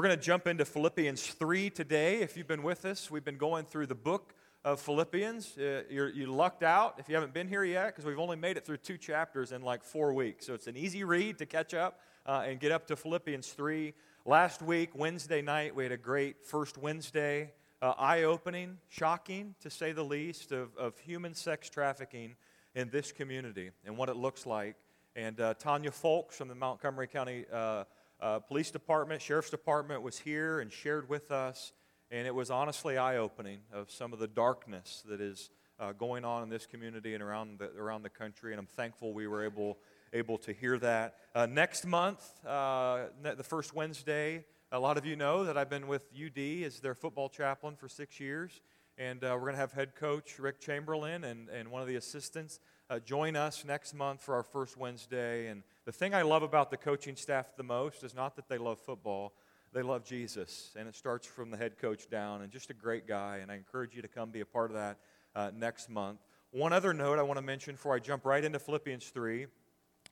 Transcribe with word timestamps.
We're 0.00 0.06
going 0.06 0.18
to 0.18 0.24
jump 0.24 0.46
into 0.46 0.64
Philippians 0.64 1.26
3 1.26 1.68
today. 1.68 2.22
If 2.22 2.34
you've 2.34 2.48
been 2.48 2.62
with 2.62 2.86
us, 2.86 3.10
we've 3.10 3.22
been 3.22 3.36
going 3.36 3.66
through 3.66 3.84
the 3.84 3.94
book 3.94 4.32
of 4.64 4.80
Philippians. 4.80 5.58
Uh, 5.58 5.82
you're, 5.90 6.08
you 6.08 6.24
lucked 6.24 6.62
out 6.62 6.94
if 6.96 7.06
you 7.10 7.14
haven't 7.14 7.34
been 7.34 7.46
here 7.46 7.64
yet 7.64 7.88
because 7.88 8.06
we've 8.06 8.18
only 8.18 8.38
made 8.38 8.56
it 8.56 8.64
through 8.64 8.78
two 8.78 8.96
chapters 8.96 9.52
in 9.52 9.60
like 9.60 9.84
four 9.84 10.14
weeks. 10.14 10.46
So 10.46 10.54
it's 10.54 10.68
an 10.68 10.76
easy 10.78 11.04
read 11.04 11.36
to 11.36 11.44
catch 11.44 11.74
up 11.74 12.00
uh, 12.24 12.44
and 12.46 12.58
get 12.58 12.72
up 12.72 12.86
to 12.86 12.96
Philippians 12.96 13.48
3. 13.48 13.92
Last 14.24 14.62
week, 14.62 14.88
Wednesday 14.94 15.42
night, 15.42 15.76
we 15.76 15.82
had 15.82 15.92
a 15.92 15.98
great 15.98 16.46
first 16.46 16.78
Wednesday, 16.78 17.52
uh, 17.82 17.92
eye 17.98 18.22
opening, 18.22 18.78
shocking 18.88 19.54
to 19.60 19.68
say 19.68 19.92
the 19.92 20.02
least, 20.02 20.50
of, 20.50 20.74
of 20.78 20.98
human 21.00 21.34
sex 21.34 21.68
trafficking 21.68 22.36
in 22.74 22.88
this 22.88 23.12
community 23.12 23.70
and 23.84 23.98
what 23.98 24.08
it 24.08 24.16
looks 24.16 24.46
like. 24.46 24.76
And 25.14 25.38
uh, 25.38 25.52
Tanya 25.58 25.90
Folks 25.90 26.38
from 26.38 26.48
the 26.48 26.54
Montgomery 26.54 27.06
County 27.06 27.44
uh, 28.20 28.38
police 28.38 28.70
department, 28.70 29.22
sheriff's 29.22 29.50
department 29.50 30.02
was 30.02 30.18
here 30.18 30.60
and 30.60 30.72
shared 30.72 31.08
with 31.08 31.30
us, 31.30 31.72
and 32.10 32.26
it 32.26 32.34
was 32.34 32.50
honestly 32.50 32.98
eye 32.98 33.16
opening 33.16 33.60
of 33.72 33.90
some 33.90 34.12
of 34.12 34.18
the 34.18 34.26
darkness 34.26 35.02
that 35.08 35.20
is 35.20 35.50
uh, 35.78 35.92
going 35.92 36.24
on 36.24 36.42
in 36.42 36.50
this 36.50 36.66
community 36.66 37.14
and 37.14 37.22
around 37.22 37.58
the, 37.58 37.70
around 37.78 38.02
the 38.02 38.10
country. 38.10 38.52
And 38.52 38.60
I'm 38.60 38.66
thankful 38.66 39.14
we 39.14 39.26
were 39.26 39.44
able, 39.44 39.78
able 40.12 40.36
to 40.38 40.52
hear 40.52 40.78
that. 40.78 41.14
Uh, 41.34 41.46
next 41.46 41.86
month, 41.86 42.22
uh, 42.46 43.06
the 43.22 43.42
first 43.42 43.74
Wednesday, 43.74 44.44
a 44.70 44.78
lot 44.78 44.98
of 44.98 45.06
you 45.06 45.16
know 45.16 45.44
that 45.44 45.56
I've 45.56 45.70
been 45.70 45.88
with 45.88 46.04
UD 46.14 46.64
as 46.64 46.80
their 46.80 46.94
football 46.94 47.28
chaplain 47.28 47.74
for 47.76 47.88
six 47.88 48.20
years. 48.20 48.60
And 48.98 49.24
uh, 49.24 49.30
we're 49.32 49.46
going 49.46 49.54
to 49.54 49.60
have 49.60 49.72
head 49.72 49.94
coach 49.94 50.38
Rick 50.38 50.60
Chamberlain 50.60 51.24
and, 51.24 51.48
and 51.48 51.70
one 51.70 51.80
of 51.80 51.88
the 51.88 51.96
assistants 51.96 52.60
uh, 52.90 52.98
join 52.98 53.36
us 53.36 53.64
next 53.64 53.94
month 53.94 54.20
for 54.20 54.34
our 54.34 54.42
first 54.42 54.76
Wednesday. 54.76 55.46
And 55.46 55.62
the 55.84 55.92
thing 55.92 56.12
I 56.12 56.22
love 56.22 56.42
about 56.42 56.70
the 56.70 56.76
coaching 56.76 57.14
staff 57.14 57.56
the 57.56 57.62
most 57.62 58.02
is 58.02 58.14
not 58.14 58.34
that 58.36 58.48
they 58.48 58.58
love 58.58 58.80
football, 58.80 59.32
they 59.72 59.82
love 59.82 60.04
Jesus. 60.04 60.72
And 60.76 60.88
it 60.88 60.96
starts 60.96 61.26
from 61.26 61.50
the 61.52 61.56
head 61.56 61.78
coach 61.78 62.10
down, 62.10 62.42
and 62.42 62.50
just 62.50 62.68
a 62.70 62.74
great 62.74 63.06
guy. 63.06 63.38
And 63.40 63.50
I 63.50 63.54
encourage 63.54 63.94
you 63.94 64.02
to 64.02 64.08
come 64.08 64.30
be 64.30 64.40
a 64.40 64.46
part 64.46 64.72
of 64.72 64.76
that 64.76 64.98
uh, 65.36 65.52
next 65.54 65.88
month. 65.88 66.18
One 66.50 66.72
other 66.72 66.92
note 66.92 67.20
I 67.20 67.22
want 67.22 67.38
to 67.38 67.44
mention 67.44 67.74
before 67.74 67.94
I 67.94 68.00
jump 68.00 68.24
right 68.26 68.42
into 68.42 68.58
Philippians 68.58 69.06
3 69.06 69.46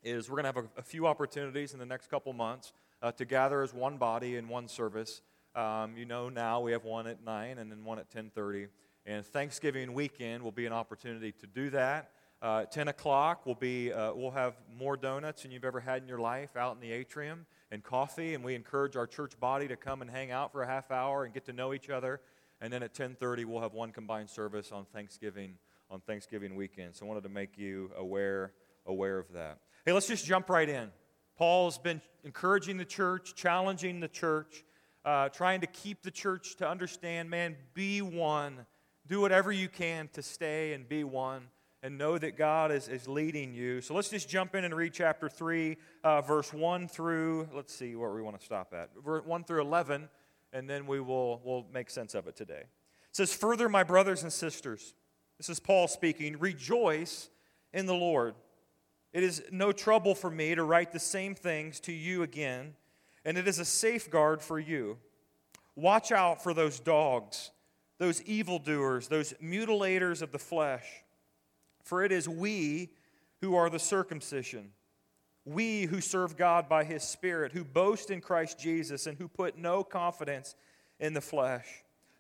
is 0.05 0.31
we're 0.31 0.41
going 0.41 0.53
to 0.53 0.61
have 0.61 0.71
a, 0.77 0.79
a 0.79 0.83
few 0.83 1.09
opportunities 1.09 1.73
in 1.73 1.81
the 1.81 1.87
next 1.87 2.09
couple 2.09 2.33
months 2.33 2.73
uh, 3.03 3.11
to 3.11 3.25
gather 3.25 3.63
as 3.63 3.75
one 3.75 3.97
body 3.97 4.37
in 4.37 4.49
one 4.49 4.69
service. 4.69 5.23
Um, 5.57 5.97
you 5.97 6.05
know 6.05 6.29
now 6.29 6.61
we 6.61 6.71
have 6.71 6.85
one 6.85 7.09
at 7.09 7.25
9 7.25 7.59
and 7.59 7.73
then 7.73 7.85
one 7.85 7.99
at 7.99 8.09
10.30. 8.09 8.69
And 9.05 9.27
Thanksgiving 9.27 9.95
weekend 9.95 10.45
will 10.45 10.53
be 10.53 10.67
an 10.67 10.73
opportunity 10.73 11.33
to 11.33 11.47
do 11.49 11.71
that. 11.71 12.13
Uh, 12.41 12.65
10 12.67 12.87
o'clock, 12.87 13.45
we'll, 13.47 13.57
be, 13.57 13.93
uh, 13.93 14.13
we'll 14.15 14.31
have 14.31 14.55
more 14.79 14.97
donuts 14.97 15.43
than 15.43 15.51
you've 15.51 15.65
ever 15.65 15.81
had 15.81 16.03
in 16.03 16.09
your 16.09 16.21
life 16.21 16.57
out 16.57 16.73
in 16.77 16.81
the 16.81 16.93
atrium 16.93 17.47
and 17.73 17.83
coffee. 17.83 18.35
And 18.35 18.45
we 18.45 18.55
encourage 18.55 18.95
our 18.95 19.09
church 19.09 19.39
body 19.41 19.67
to 19.67 19.77
come 19.77 20.03
and 20.03 20.11
hang 20.11 20.31
out 20.31 20.53
for 20.53 20.63
a 20.63 20.67
half 20.67 20.93
hour 20.93 21.25
and 21.25 21.35
get 21.35 21.45
to 21.47 21.53
know 21.53 21.75
each 21.75 21.91
other. 21.91 22.21
And 22.61 22.73
then 22.73 22.85
at 22.85 22.95
10:30, 22.95 23.45
we'll 23.45 23.61
have 23.61 23.73
one 23.73 23.91
combined 23.91 24.31
service 24.31 24.71
on 24.71 24.85
Thanksgiving 24.87 25.59
on 25.91 26.01
Thanksgiving 26.01 26.55
weekend. 26.55 26.95
So 26.95 27.07
I 27.07 27.09
wanted 27.09 27.25
to 27.25 27.29
make 27.29 27.59
you 27.59 27.91
aware 27.97 28.53
aware 28.87 29.19
of 29.19 29.33
that. 29.33 29.59
Hey, 29.85 29.93
let's 29.93 30.07
just 30.07 30.25
jump 30.25 30.49
right 30.49 30.69
in. 30.69 30.91
Paul's 31.37 31.79
been 31.79 32.01
encouraging 32.25 32.77
the 32.77 32.85
church, 32.85 33.35
challenging 33.35 34.01
the 34.01 34.09
church, 34.09 34.65
uh, 35.05 35.29
trying 35.29 35.61
to 35.61 35.67
keep 35.67 36.03
the 36.03 36.11
church 36.11 36.57
to 36.57 36.69
understand, 36.69 37.31
man, 37.31 37.57
be 37.75 38.01
one. 38.01 38.67
Do 39.07 39.21
whatever 39.21 39.51
you 39.51 39.69
can 39.69 40.09
to 40.13 40.23
stay 40.23 40.73
and 40.73 40.89
be 40.89 41.03
one 41.03 41.49
and 41.83 41.97
know 41.97 42.19
that 42.19 42.37
God 42.37 42.73
is, 42.73 42.89
is 42.89 43.07
leading 43.07 43.55
you. 43.55 43.81
So 43.81 43.95
let's 43.95 44.09
just 44.09 44.29
jump 44.29 44.55
in 44.55 44.65
and 44.65 44.75
read 44.75 44.93
chapter 44.93 45.29
3, 45.29 45.77
uh, 46.03 46.21
verse 46.23 46.53
1 46.53 46.89
through, 46.89 47.49
let's 47.55 47.73
see 47.73 47.95
where 47.95 48.13
we 48.13 48.23
want 48.23 48.39
to 48.39 48.45
stop 48.45 48.75
at. 48.75 48.91
1 49.05 49.45
through 49.45 49.61
11, 49.61 50.09
and 50.53 50.69
then 50.69 50.87
we 50.87 51.01
will 51.01 51.41
we'll 51.45 51.67
make 51.73 51.91
sense 51.91 52.15
of 52.15 52.27
it 52.27 52.37
today. 52.37 52.63
It 52.63 53.17
says, 53.17 53.33
Further, 53.33 53.69
my 53.69 53.85
brothers 53.85 54.23
and 54.23 54.33
sisters, 54.33 54.95
this 55.37 55.49
is 55.49 55.61
Paul 55.61 55.87
speaking, 55.87 56.39
rejoice 56.39 57.31
in 57.73 57.87
the 57.87 57.95
Lord. 57.95 58.35
It 59.13 59.23
is 59.23 59.43
no 59.51 59.73
trouble 59.73 60.15
for 60.15 60.31
me 60.31 60.55
to 60.55 60.65
write 60.65 60.93
the 60.93 60.99
same 60.99 61.35
things 61.35 61.81
to 61.81 61.93
you 61.93 62.23
again, 62.23 62.75
and 63.25 63.39
it 63.39 63.47
is 63.47 63.59
a 63.59 63.65
safeguard 63.65 64.43
for 64.43 64.59
you. 64.59 64.99
Watch 65.77 66.11
out 66.11 66.43
for 66.43 66.53
those 66.53 66.81
dogs, 66.81 67.53
those 67.99 68.21
evildoers, 68.23 69.07
those 69.07 69.33
mutilators 69.41 70.23
of 70.23 70.33
the 70.33 70.39
flesh 70.41 70.85
for 71.89 72.05
it 72.05 72.13
is 72.13 72.29
we 72.29 72.91
who 73.41 73.57
are 73.57 73.71
the 73.71 73.79
circumcision, 73.79 74.73
we 75.47 75.85
who 75.85 76.03
serve 76.03 76.37
God 76.37 76.69
by 76.69 76.85
his 76.85 77.03
Spirit, 77.03 77.53
who 77.53 77.65
boast 77.65 78.11
in 78.11 78.21
Christ 78.21 78.59
Jesus, 78.59 79.07
and 79.07 79.17
who 79.17 79.27
put 79.27 79.57
no 79.57 79.83
confidence 79.83 80.55
in 81.01 81.15
the 81.15 81.23
flesh, 81.23 81.67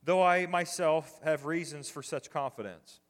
though 0.02 0.22
I 0.22 0.46
myself 0.46 1.20
have 1.22 1.44
reasons 1.44 1.90
for 1.90 2.02
such 2.02 2.30
confidence. 2.30 3.00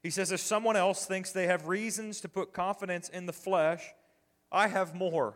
He 0.00 0.10
says, 0.10 0.30
if 0.30 0.38
someone 0.38 0.76
else 0.76 1.04
thinks 1.04 1.32
they 1.32 1.48
have 1.48 1.66
reasons 1.66 2.20
to 2.20 2.28
put 2.28 2.52
confidence 2.52 3.08
in 3.08 3.26
the 3.26 3.32
flesh, 3.32 3.82
I 4.52 4.68
have 4.68 4.94
more. 4.94 5.34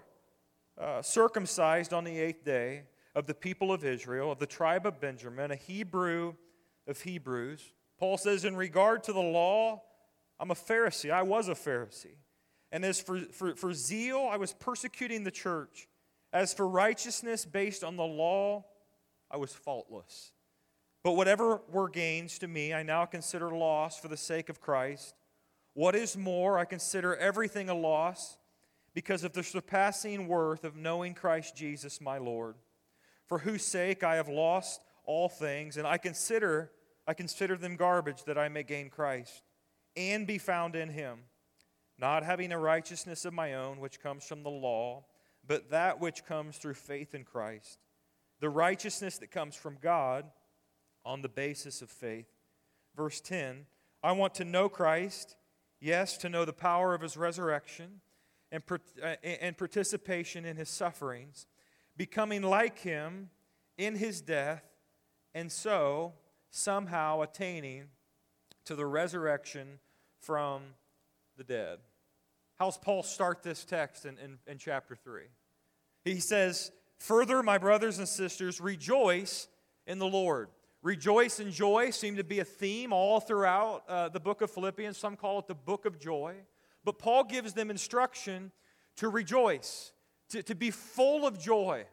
Uh, 0.81 1.03
circumcised 1.03 1.93
on 1.93 2.05
the 2.05 2.21
eighth 2.21 2.45
day 2.45 2.85
of 3.17 3.27
the 3.27 3.35
people 3.35 3.73
of 3.73 3.85
Israel, 3.85 4.31
of 4.31 4.39
the 4.39 4.47
tribe 4.47 4.87
of 4.87 5.01
Benjamin, 5.01 5.51
a 5.51 5.57
Hebrew 5.57 6.35
of 6.87 7.01
Hebrews. 7.01 7.73
Paul 7.99 8.17
says, 8.17 8.45
in 8.45 8.55
regard 8.55 9.03
to 9.05 9.13
the 9.13 9.21
law, 9.21 9.83
I'm 10.39 10.51
a 10.51 10.55
Pharisee. 10.55 11.11
I 11.11 11.23
was 11.23 11.49
a 11.49 11.55
Pharisee. 11.55 12.17
And 12.71 12.85
as 12.85 13.01
for, 13.01 13.21
for, 13.21 13.55
for 13.55 13.75
zeal, 13.75 14.29
I 14.31 14.37
was 14.37 14.55
persecuting 14.55 15.25
the 15.25 15.31
church. 15.31 15.89
As 16.33 16.55
for 16.55 16.67
righteousness 16.67 17.45
based 17.45 17.85
on 17.85 17.97
the 17.97 18.05
law, 18.05 18.65
I 19.31 19.37
was 19.37 19.53
faultless. 19.53 20.33
But 21.05 21.13
whatever 21.13 21.61
were 21.71 21.89
gains 21.89 22.39
to 22.39 22.49
me, 22.49 22.73
I 22.73 22.83
now 22.83 23.05
consider 23.05 23.51
loss 23.51 23.99
for 23.99 24.09
the 24.09 24.17
sake 24.17 24.49
of 24.49 24.61
Christ. 24.61 25.15
What 25.75 25.95
is 25.95 26.17
more, 26.17 26.59
I 26.59 26.65
consider 26.65 27.17
everything 27.17 27.69
a 27.69 27.75
loss 27.75 28.37
because 28.95 29.25
of 29.25 29.33
the 29.33 29.43
surpassing 29.43 30.29
worth 30.29 30.65
of 30.65 30.77
knowing 30.77 31.15
Christ 31.15 31.57
Jesus 31.57 32.01
my 32.01 32.19
Lord, 32.19 32.57
for 33.27 33.39
whose 33.39 33.65
sake 33.65 34.03
I 34.03 34.17
have 34.17 34.29
lost 34.29 34.83
all 35.05 35.29
things, 35.29 35.77
and 35.77 35.87
I 35.87 35.99
consider 35.99 36.71
I 37.05 37.15
consider 37.15 37.57
them 37.57 37.75
garbage 37.75 38.23
that 38.25 38.39
I 38.39 38.49
may 38.49 38.63
gain 38.63 38.89
Christ 38.89 39.43
and 39.97 40.27
be 40.27 40.39
found 40.39 40.77
in 40.77 40.89
him, 40.89 41.21
not 41.99 42.23
having 42.23 42.53
a 42.53 42.59
righteousness 42.59 43.25
of 43.25 43.33
my 43.33 43.55
own 43.55 43.81
which 43.81 44.01
comes 44.01 44.25
from 44.25 44.43
the 44.43 44.51
law, 44.51 45.05
but 45.47 45.71
that 45.71 46.01
which 46.01 46.25
comes 46.25 46.57
through 46.57 46.75
faith 46.75 47.15
in 47.15 47.25
Christ, 47.25 47.79
the 48.41 48.51
righteousness 48.51 49.19
that 49.19 49.31
comes 49.31 49.55
from 49.55 49.79
God 49.81 50.25
on 51.05 51.23
the 51.23 51.29
basis 51.29 51.83
of 51.83 51.91
faith. 51.91 52.29
Verse 52.97 53.21
10 53.21 53.67
I 54.03 54.13
want 54.13 54.35
to 54.35 54.45
know 54.45 54.69
Christ, 54.69 55.37
yes, 55.81 56.17
to 56.19 56.29
know 56.29 56.45
the 56.45 56.53
power 56.53 56.95
of 56.95 57.01
his 57.01 57.17
resurrection 57.17 58.01
and, 58.51 58.63
uh, 59.03 59.15
and 59.25 59.57
participation 59.57 60.45
in 60.45 60.57
his 60.57 60.69
sufferings, 60.69 61.47
becoming 61.97 62.43
like 62.43 62.81
him 62.81 63.31
in 63.79 63.97
his 63.97 64.21
death, 64.21 64.65
and 65.35 65.51
so 65.51 66.13
somehow 66.51 67.23
attaining 67.23 67.85
to 68.67 68.75
the 68.75 68.87
resurrection 68.87 69.79
from 70.21 70.63
the 71.37 71.45
dead. 71.45 71.79
How's 72.59 72.79
Paul 72.79 73.03
start 73.03 73.43
this 73.43 73.65
text 73.65 74.05
in, 74.05 74.19
in, 74.19 74.39
in 74.47 74.59
chapter 74.59 74.95
3? 74.95 75.23
He 76.05 76.21
says, 76.21 76.71
Further, 76.99 77.43
my 77.43 77.59
brothers 77.59 77.99
and 77.99 78.07
sisters, 78.07 78.61
rejoice 78.61 79.49
in 79.87 79.99
the 79.99 80.07
Lord. 80.07 80.49
Rejoice 80.83 81.41
and 81.41 81.53
joy 81.53 81.91
seem 81.91 82.17
to 82.17 82.25
be 82.25 82.41
a 82.41 82.45
theme 82.45 82.93
all 82.93 83.21
throughout 83.21 83.83
uh, 83.89 84.09
the 84.09 84.21
book 84.21 84.43
of 84.43 84.51
Philippians. 84.51 84.97
Some 84.97 85.17
call 85.17 85.41
it 85.41 85.47
the 85.47 85.55
book 85.55 85.85
of 85.85 85.99
joy. 85.99 86.35
But 86.85 86.99
Paul 86.99 87.25
gives 87.25 87.53
them 87.53 87.71
instruction 87.71 88.53
to 88.97 89.09
rejoice, 89.09 89.93
to, 90.31 90.43
to 90.43 90.55
be 90.55 90.71
full 90.71 91.27
of 91.27 91.41
joy, 91.41 91.85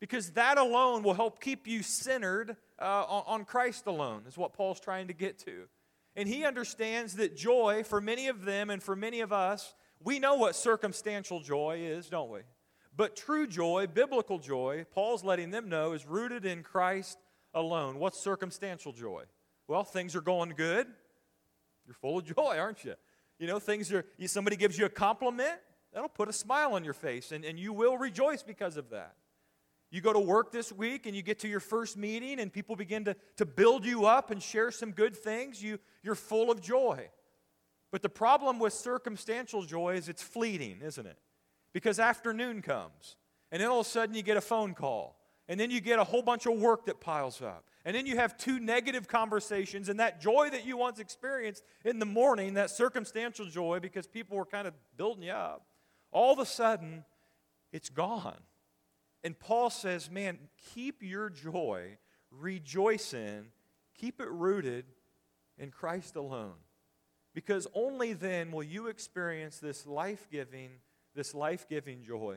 because 0.00 0.30
that 0.30 0.58
alone 0.58 1.02
will 1.02 1.14
help 1.14 1.40
keep 1.40 1.66
you 1.66 1.82
centered 1.82 2.56
uh, 2.80 3.04
on, 3.08 3.22
on 3.26 3.44
Christ 3.44 3.86
alone, 3.86 4.22
is 4.28 4.36
what 4.36 4.52
Paul's 4.52 4.80
trying 4.80 5.06
to 5.08 5.14
get 5.14 5.38
to. 5.40 5.68
And 6.16 6.28
he 6.28 6.44
understands 6.44 7.16
that 7.16 7.36
joy, 7.36 7.82
for 7.84 8.00
many 8.00 8.28
of 8.28 8.44
them 8.44 8.70
and 8.70 8.82
for 8.82 8.94
many 8.94 9.20
of 9.20 9.32
us, 9.32 9.74
we 10.00 10.18
know 10.18 10.34
what 10.34 10.54
circumstantial 10.54 11.40
joy 11.40 11.80
is, 11.82 12.08
don't 12.08 12.30
we? 12.30 12.40
But 12.96 13.16
true 13.16 13.46
joy, 13.46 13.88
biblical 13.92 14.38
joy, 14.38 14.86
Paul's 14.92 15.24
letting 15.24 15.50
them 15.50 15.68
know, 15.68 15.92
is 15.92 16.06
rooted 16.06 16.44
in 16.44 16.62
Christ 16.62 17.18
alone. 17.52 17.98
What's 17.98 18.20
circumstantial 18.20 18.92
joy? 18.92 19.24
Well, 19.66 19.82
things 19.82 20.14
are 20.14 20.20
going 20.20 20.50
good. 20.50 20.86
You're 21.86 21.94
full 21.94 22.18
of 22.18 22.24
joy, 22.36 22.58
aren't 22.58 22.84
you? 22.84 22.94
You 23.38 23.48
know, 23.48 23.58
things 23.58 23.92
are, 23.92 24.04
somebody 24.26 24.56
gives 24.56 24.78
you 24.78 24.84
a 24.84 24.90
compliment, 24.90 25.58
that'll 25.92 26.08
put 26.08 26.28
a 26.28 26.32
smile 26.32 26.74
on 26.74 26.84
your 26.84 26.94
face, 26.94 27.32
and, 27.32 27.44
and 27.44 27.58
you 27.58 27.72
will 27.72 27.98
rejoice 27.98 28.42
because 28.42 28.76
of 28.76 28.90
that. 28.90 29.14
You 29.94 30.00
go 30.00 30.12
to 30.12 30.18
work 30.18 30.50
this 30.50 30.72
week 30.72 31.06
and 31.06 31.14
you 31.14 31.22
get 31.22 31.38
to 31.38 31.48
your 31.48 31.60
first 31.60 31.96
meeting 31.96 32.40
and 32.40 32.52
people 32.52 32.74
begin 32.74 33.04
to, 33.04 33.14
to 33.36 33.46
build 33.46 33.86
you 33.86 34.06
up 34.06 34.32
and 34.32 34.42
share 34.42 34.72
some 34.72 34.90
good 34.90 35.16
things, 35.16 35.62
you, 35.62 35.78
you're 36.02 36.16
full 36.16 36.50
of 36.50 36.60
joy. 36.60 37.08
But 37.92 38.02
the 38.02 38.08
problem 38.08 38.58
with 38.58 38.72
circumstantial 38.72 39.62
joy 39.62 39.94
is 39.94 40.08
it's 40.08 40.20
fleeting, 40.20 40.80
isn't 40.82 41.06
it? 41.06 41.16
Because 41.72 42.00
afternoon 42.00 42.60
comes 42.60 43.14
and 43.52 43.62
then 43.62 43.68
all 43.68 43.78
of 43.78 43.86
a 43.86 43.88
sudden 43.88 44.16
you 44.16 44.24
get 44.24 44.36
a 44.36 44.40
phone 44.40 44.74
call 44.74 45.16
and 45.46 45.60
then 45.60 45.70
you 45.70 45.80
get 45.80 46.00
a 46.00 46.04
whole 46.04 46.22
bunch 46.22 46.46
of 46.46 46.54
work 46.54 46.86
that 46.86 46.98
piles 46.98 47.40
up. 47.40 47.64
And 47.84 47.94
then 47.94 48.04
you 48.04 48.16
have 48.16 48.36
two 48.36 48.58
negative 48.58 49.06
conversations, 49.06 49.90
and 49.90 50.00
that 50.00 50.18
joy 50.18 50.48
that 50.50 50.64
you 50.64 50.78
once 50.78 50.98
experienced 50.98 51.62
in 51.84 51.98
the 51.98 52.06
morning, 52.06 52.54
that 52.54 52.70
circumstantial 52.70 53.44
joy 53.44 53.78
because 53.78 54.06
people 54.06 54.38
were 54.38 54.46
kind 54.46 54.66
of 54.66 54.72
building 54.96 55.24
you 55.24 55.32
up, 55.32 55.66
all 56.10 56.32
of 56.32 56.38
a 56.38 56.46
sudden, 56.46 57.04
it's 57.72 57.90
gone. 57.90 58.40
And 59.24 59.38
Paul 59.38 59.70
says, 59.70 60.10
man, 60.10 60.38
keep 60.74 61.02
your 61.02 61.30
joy, 61.30 61.96
rejoice 62.30 63.14
in, 63.14 63.46
keep 63.98 64.20
it 64.20 64.30
rooted 64.30 64.84
in 65.58 65.70
Christ 65.70 66.14
alone. 66.14 66.56
Because 67.34 67.66
only 67.74 68.12
then 68.12 68.52
will 68.52 68.62
you 68.62 68.86
experience 68.88 69.58
this 69.58 69.86
life 69.86 70.28
giving, 70.30 70.70
this 71.14 71.34
life 71.34 71.66
giving 71.68 72.04
joy. 72.04 72.36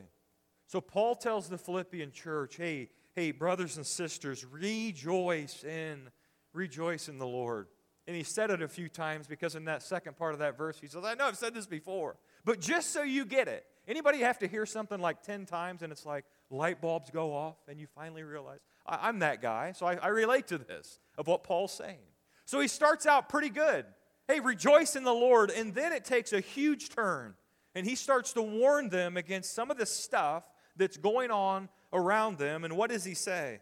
So 0.66 0.80
Paul 0.82 1.16
tells 1.16 1.50
the 1.50 1.58
Philippian 1.58 2.12
church, 2.12 2.56
hey, 2.56 2.90
hey, 3.14 3.32
brothers 3.32 3.78
and 3.78 3.86
sisters, 3.86 4.46
rejoice 4.46 5.64
in, 5.64 6.10
rejoice 6.54 7.10
in 7.10 7.20
the 7.20 7.28
Lord. 7.28 7.68
And 8.08 8.16
he 8.16 8.24
said 8.24 8.50
it 8.50 8.62
a 8.62 8.68
few 8.70 8.88
times 8.88 9.28
because 9.28 9.56
in 9.56 9.66
that 9.66 9.84
second 9.84 10.16
part 10.16 10.34
of 10.34 10.40
that 10.40 10.58
verse, 10.58 10.80
he 10.80 10.88
says, 10.88 11.04
I 11.04 11.16
know 11.16 11.26
I've 11.26 11.36
said 11.36 11.54
this 11.54 11.68
before, 11.68 12.16
but 12.46 12.62
just 12.62 12.94
so 12.94 13.04
you 13.04 13.26
get 13.26 13.50
it, 13.50 13.66
anybody 13.88 14.20
have 14.20 14.40
to 14.40 14.48
hear 14.48 14.66
something 14.66 15.00
like 15.00 15.22
10 15.22 15.46
times 15.46 15.82
and 15.82 15.92
it's 15.92 16.06
like 16.06 16.24
light 16.50 16.82
bulbs 16.82 17.10
go 17.10 17.34
off 17.34 17.58
and 17.68 17.80
you 17.80 17.88
finally 17.96 18.24
realize, 18.24 18.60
I, 18.86 19.10
am 19.10 19.20
that 19.20 19.42
guy, 19.42 19.74
so 19.74 19.86
I, 19.86 19.96
I 19.96 20.08
relate 20.08 20.48
to 20.48 20.58
this 20.58 21.00
of 21.18 21.28
what 21.28 21.44
Paul's 21.44 21.74
saying. 21.74 21.98
So 22.46 22.60
he 22.60 22.68
starts 22.68 23.06
out 23.06 23.30
pretty 23.30 23.50
good. 23.50 23.86
Hey, 24.28 24.40
rejoice 24.40 24.96
in 24.96 25.04
the 25.04 25.14
Lord. 25.14 25.52
And 25.52 25.74
then 25.74 25.94
it 25.94 26.06
takes 26.06 26.34
a 26.34 26.40
huge 26.40 26.90
turn. 26.90 27.36
And 27.76 27.86
he 27.86 27.96
starts 27.96 28.34
to 28.34 28.42
warn 28.42 28.90
them 28.90 29.18
against 29.18 29.54
some 29.54 29.70
of 29.70 29.78
the 29.78 29.86
stuff 29.86 30.44
that's 30.76 30.98
going 30.98 31.32
on 31.32 31.70
around 31.94 32.38
them. 32.38 32.64
And 32.64 32.76
what 32.76 32.90
does 32.90 33.04
he 33.04 33.14
say? 33.14 33.60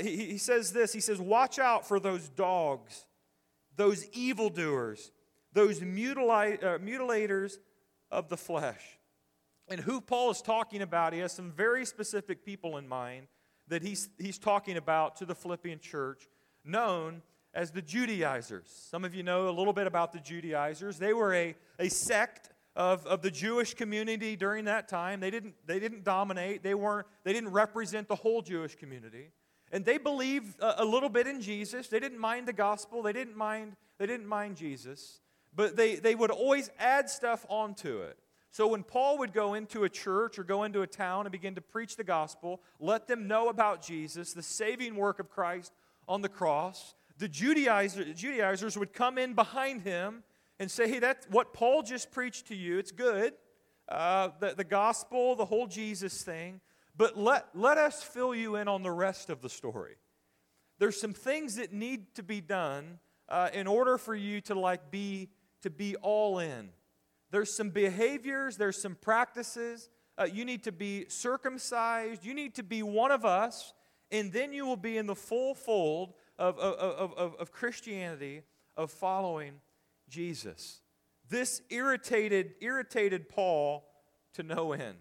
He 0.00 0.38
says 0.38 0.72
this 0.72 0.92
He 0.92 1.00
says, 1.00 1.20
Watch 1.20 1.58
out 1.58 1.86
for 1.88 1.98
those 1.98 2.28
dogs, 2.28 3.06
those 3.76 4.06
evildoers, 4.10 5.10
those 5.52 5.80
uh, 5.80 5.84
mutilators 5.84 7.56
of 8.10 8.28
the 8.28 8.36
flesh. 8.36 8.98
And 9.68 9.80
who 9.80 10.00
Paul 10.00 10.30
is 10.30 10.42
talking 10.42 10.82
about, 10.82 11.12
he 11.12 11.20
has 11.20 11.32
some 11.32 11.50
very 11.50 11.86
specific 11.86 12.44
people 12.44 12.76
in 12.78 12.88
mind 12.88 13.28
that 13.68 13.82
he's, 13.82 14.08
he's 14.18 14.38
talking 14.38 14.76
about 14.76 15.16
to 15.16 15.24
the 15.24 15.34
Philippian 15.34 15.78
church, 15.78 16.28
known 16.64 17.22
as 17.54 17.70
the 17.70 17.82
Judaizers. 17.82 18.68
Some 18.90 19.04
of 19.04 19.14
you 19.14 19.22
know 19.22 19.48
a 19.48 19.50
little 19.50 19.72
bit 19.72 19.86
about 19.86 20.12
the 20.12 20.20
Judaizers. 20.20 20.98
They 20.98 21.12
were 21.12 21.34
a, 21.34 21.54
a 21.78 21.88
sect 21.88 22.50
of, 22.74 23.06
of 23.06 23.22
the 23.22 23.30
Jewish 23.30 23.74
community 23.74 24.36
during 24.36 24.64
that 24.64 24.88
time. 24.88 25.20
They 25.20 25.30
didn't, 25.30 25.54
they 25.66 25.78
didn't 25.78 26.04
dominate, 26.04 26.62
they, 26.62 26.74
weren't, 26.74 27.06
they 27.24 27.32
didn't 27.32 27.50
represent 27.50 28.08
the 28.08 28.16
whole 28.16 28.42
Jewish 28.42 28.74
community. 28.74 29.30
And 29.70 29.84
they 29.84 29.98
believed 29.98 30.60
a, 30.60 30.82
a 30.82 30.84
little 30.84 31.08
bit 31.08 31.26
in 31.26 31.40
Jesus. 31.40 31.88
They 31.88 32.00
didn't 32.00 32.18
mind 32.18 32.48
the 32.48 32.52
gospel, 32.52 33.02
they 33.02 33.12
didn't 33.12 33.36
mind, 33.36 33.76
they 33.98 34.06
didn't 34.06 34.26
mind 34.26 34.56
Jesus. 34.56 35.20
But 35.54 35.76
they, 35.76 35.96
they 35.96 36.14
would 36.14 36.30
always 36.30 36.70
add 36.78 37.10
stuff 37.10 37.44
onto 37.48 38.00
it. 38.00 38.18
So 38.52 38.66
when 38.66 38.82
Paul 38.82 39.16
would 39.18 39.32
go 39.32 39.54
into 39.54 39.84
a 39.84 39.88
church 39.88 40.38
or 40.38 40.44
go 40.44 40.64
into 40.64 40.82
a 40.82 40.86
town 40.86 41.24
and 41.24 41.32
begin 41.32 41.54
to 41.54 41.62
preach 41.62 41.96
the 41.96 42.04
gospel, 42.04 42.60
let 42.78 43.08
them 43.08 43.26
know 43.26 43.48
about 43.48 43.82
Jesus, 43.82 44.34
the 44.34 44.42
saving 44.42 44.94
work 44.94 45.18
of 45.18 45.30
Christ 45.30 45.72
on 46.06 46.20
the 46.20 46.28
cross, 46.28 46.94
the 47.16 47.28
Judaizers, 47.28 48.14
Judaizers 48.14 48.76
would 48.76 48.92
come 48.92 49.16
in 49.16 49.32
behind 49.32 49.80
him 49.80 50.22
and 50.58 50.70
say, 50.70 50.86
hey, 50.86 50.98
that's 50.98 51.26
what 51.30 51.54
Paul 51.54 51.82
just 51.82 52.10
preached 52.10 52.48
to 52.48 52.54
you. 52.54 52.78
It's 52.78 52.92
good. 52.92 53.32
Uh, 53.88 54.28
the, 54.38 54.54
the 54.54 54.64
gospel, 54.64 55.34
the 55.34 55.46
whole 55.46 55.66
Jesus 55.66 56.22
thing. 56.22 56.60
But 56.94 57.16
let, 57.18 57.46
let 57.54 57.78
us 57.78 58.02
fill 58.02 58.34
you 58.34 58.56
in 58.56 58.68
on 58.68 58.82
the 58.82 58.90
rest 58.90 59.30
of 59.30 59.40
the 59.40 59.48
story. 59.48 59.96
There's 60.78 61.00
some 61.00 61.14
things 61.14 61.56
that 61.56 61.72
need 61.72 62.14
to 62.16 62.22
be 62.22 62.42
done 62.42 62.98
uh, 63.30 63.48
in 63.54 63.66
order 63.66 63.96
for 63.96 64.14
you 64.14 64.42
to 64.42 64.54
like 64.54 64.90
be 64.90 65.30
to 65.62 65.70
be 65.70 65.96
all 65.96 66.38
in. 66.38 66.68
There's 67.32 67.52
some 67.52 67.70
behaviors, 67.70 68.56
there's 68.56 68.80
some 68.80 68.94
practices. 68.94 69.88
Uh, 70.18 70.28
you 70.32 70.44
need 70.44 70.62
to 70.64 70.72
be 70.72 71.06
circumcised. 71.08 72.24
You 72.24 72.34
need 72.34 72.54
to 72.56 72.62
be 72.62 72.82
one 72.82 73.10
of 73.10 73.24
us, 73.24 73.72
and 74.10 74.30
then 74.30 74.52
you 74.52 74.66
will 74.66 74.76
be 74.76 74.98
in 74.98 75.06
the 75.06 75.16
full 75.16 75.54
fold 75.54 76.12
of, 76.38 76.58
of, 76.58 77.12
of, 77.16 77.34
of 77.36 77.50
Christianity, 77.50 78.42
of 78.76 78.90
following 78.90 79.54
Jesus. 80.10 80.82
This 81.30 81.62
irritated, 81.70 82.52
irritated 82.60 83.30
Paul 83.30 83.88
to 84.34 84.42
no 84.42 84.72
end. 84.72 84.98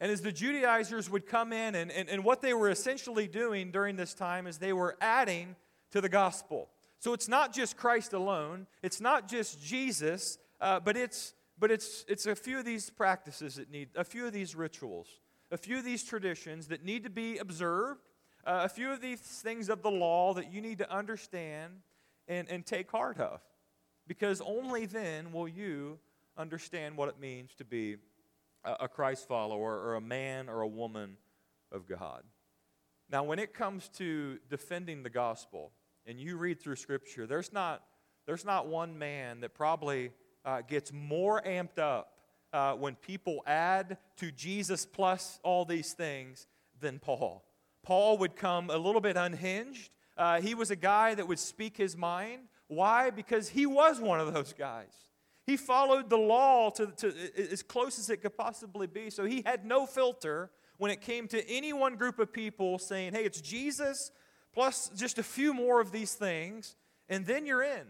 And 0.00 0.10
as 0.10 0.22
the 0.22 0.32
Judaizers 0.32 1.10
would 1.10 1.26
come 1.26 1.52
in, 1.52 1.74
and, 1.74 1.92
and, 1.92 2.08
and 2.08 2.24
what 2.24 2.40
they 2.40 2.54
were 2.54 2.70
essentially 2.70 3.28
doing 3.28 3.70
during 3.70 3.96
this 3.96 4.14
time 4.14 4.46
is 4.46 4.56
they 4.56 4.72
were 4.72 4.96
adding 5.02 5.54
to 5.92 6.00
the 6.00 6.08
gospel. 6.08 6.70
So 6.98 7.12
it's 7.12 7.28
not 7.28 7.52
just 7.52 7.76
Christ 7.76 8.14
alone, 8.14 8.66
it's 8.82 9.00
not 9.02 9.28
just 9.28 9.62
Jesus, 9.62 10.38
uh, 10.62 10.80
but, 10.80 10.96
it's, 10.96 11.34
but 11.58 11.70
it's, 11.70 12.04
it's 12.08 12.26
a 12.26 12.34
few 12.34 12.58
of 12.58 12.64
these 12.64 12.90
practices 12.90 13.56
that 13.56 13.70
need, 13.70 13.90
a 13.96 14.04
few 14.04 14.26
of 14.26 14.32
these 14.32 14.54
rituals, 14.54 15.08
a 15.50 15.56
few 15.56 15.78
of 15.78 15.84
these 15.84 16.04
traditions 16.04 16.68
that 16.68 16.84
need 16.84 17.04
to 17.04 17.10
be 17.10 17.38
observed 17.38 18.00
uh, 18.46 18.60
a 18.64 18.68
few 18.68 18.90
of 18.90 19.00
these 19.00 19.20
things 19.20 19.68
of 19.68 19.82
the 19.82 19.90
law 19.90 20.34
that 20.34 20.52
you 20.52 20.60
need 20.60 20.78
to 20.78 20.90
understand 20.92 21.72
and, 22.28 22.48
and 22.48 22.66
take 22.66 22.90
heart 22.90 23.18
of. 23.18 23.40
Because 24.06 24.42
only 24.42 24.86
then 24.86 25.32
will 25.32 25.48
you 25.48 25.98
understand 26.36 26.96
what 26.96 27.08
it 27.08 27.18
means 27.18 27.54
to 27.54 27.64
be 27.64 27.96
a, 28.64 28.72
a 28.80 28.88
Christ 28.88 29.26
follower 29.26 29.80
or 29.80 29.94
a 29.94 30.00
man 30.00 30.48
or 30.48 30.60
a 30.60 30.68
woman 30.68 31.16
of 31.72 31.88
God. 31.88 32.22
Now, 33.10 33.24
when 33.24 33.38
it 33.38 33.54
comes 33.54 33.88
to 33.96 34.38
defending 34.50 35.02
the 35.02 35.10
gospel, 35.10 35.72
and 36.06 36.20
you 36.20 36.36
read 36.36 36.60
through 36.60 36.76
Scripture, 36.76 37.26
there's 37.26 37.52
not, 37.52 37.82
there's 38.26 38.44
not 38.44 38.66
one 38.66 38.98
man 38.98 39.40
that 39.40 39.54
probably 39.54 40.10
uh, 40.44 40.62
gets 40.62 40.92
more 40.92 41.42
amped 41.42 41.78
up 41.78 42.18
uh, 42.52 42.74
when 42.74 42.94
people 42.94 43.42
add 43.46 43.98
to 44.16 44.30
Jesus 44.30 44.86
plus 44.86 45.40
all 45.42 45.64
these 45.64 45.92
things 45.92 46.46
than 46.80 46.98
Paul. 46.98 47.44
Paul 47.82 48.18
would 48.18 48.36
come 48.36 48.70
a 48.70 48.76
little 48.78 49.00
bit 49.00 49.16
unhinged. 49.16 49.90
Uh, 50.16 50.40
he 50.40 50.54
was 50.54 50.70
a 50.70 50.76
guy 50.76 51.14
that 51.14 51.26
would 51.26 51.38
speak 51.38 51.76
his 51.76 51.96
mind. 51.96 52.42
Why? 52.68 53.10
Because 53.10 53.48
he 53.48 53.66
was 53.66 54.00
one 54.00 54.20
of 54.20 54.32
those 54.32 54.52
guys. 54.52 54.92
He 55.46 55.56
followed 55.56 56.08
the 56.08 56.16
law 56.16 56.70
to, 56.70 56.86
to 56.86 57.12
as 57.50 57.62
close 57.62 57.98
as 57.98 58.08
it 58.08 58.22
could 58.22 58.36
possibly 58.36 58.86
be. 58.86 59.10
So 59.10 59.24
he 59.24 59.42
had 59.44 59.66
no 59.66 59.84
filter 59.84 60.50
when 60.78 60.90
it 60.90 61.00
came 61.00 61.28
to 61.28 61.48
any 61.48 61.72
one 61.72 61.96
group 61.96 62.18
of 62.18 62.32
people 62.32 62.78
saying, 62.78 63.12
hey, 63.12 63.24
it's 63.24 63.40
Jesus 63.40 64.10
plus 64.54 64.90
just 64.96 65.18
a 65.18 65.22
few 65.22 65.52
more 65.52 65.80
of 65.80 65.90
these 65.92 66.14
things, 66.14 66.76
and 67.08 67.26
then 67.26 67.44
you're 67.44 67.62
in. 67.62 67.86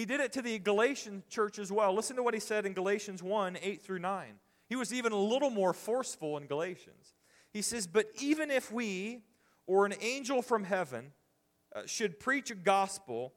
He 0.00 0.06
did 0.06 0.20
it 0.20 0.32
to 0.32 0.40
the 0.40 0.58
Galatian 0.58 1.24
church 1.28 1.58
as 1.58 1.70
well. 1.70 1.94
Listen 1.94 2.16
to 2.16 2.22
what 2.22 2.32
he 2.32 2.40
said 2.40 2.64
in 2.64 2.72
Galatians 2.72 3.22
1 3.22 3.58
8 3.60 3.82
through 3.82 3.98
9. 3.98 4.28
He 4.66 4.74
was 4.74 4.94
even 4.94 5.12
a 5.12 5.18
little 5.18 5.50
more 5.50 5.74
forceful 5.74 6.38
in 6.38 6.46
Galatians. 6.46 7.12
He 7.52 7.60
says, 7.60 7.86
But 7.86 8.06
even 8.18 8.50
if 8.50 8.72
we 8.72 9.20
or 9.66 9.84
an 9.84 9.92
angel 10.00 10.40
from 10.40 10.64
heaven 10.64 11.12
uh, 11.76 11.82
should 11.84 12.18
preach 12.18 12.50
a 12.50 12.54
gospel 12.54 13.34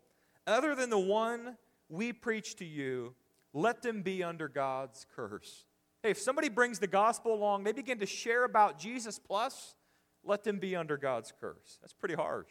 other 0.47 0.73
than 0.73 0.89
the 0.89 0.97
one 0.97 1.57
we 1.89 2.13
preach 2.13 2.55
to 2.55 2.65
you, 2.65 3.13
let 3.51 3.81
them 3.81 4.01
be 4.01 4.23
under 4.23 4.47
God's 4.47 5.05
curse. 5.13 5.65
Hey, 6.01 6.11
if 6.11 6.17
somebody 6.17 6.47
brings 6.47 6.79
the 6.79 6.87
gospel 6.87 7.33
along, 7.33 7.65
they 7.65 7.73
begin 7.73 7.99
to 7.99 8.05
share 8.05 8.45
about 8.45 8.79
Jesus 8.79 9.19
plus, 9.19 9.75
let 10.23 10.45
them 10.45 10.59
be 10.59 10.77
under 10.77 10.95
God's 10.95 11.33
curse. 11.41 11.77
That's 11.81 11.91
pretty 11.91 12.15
harsh. 12.15 12.47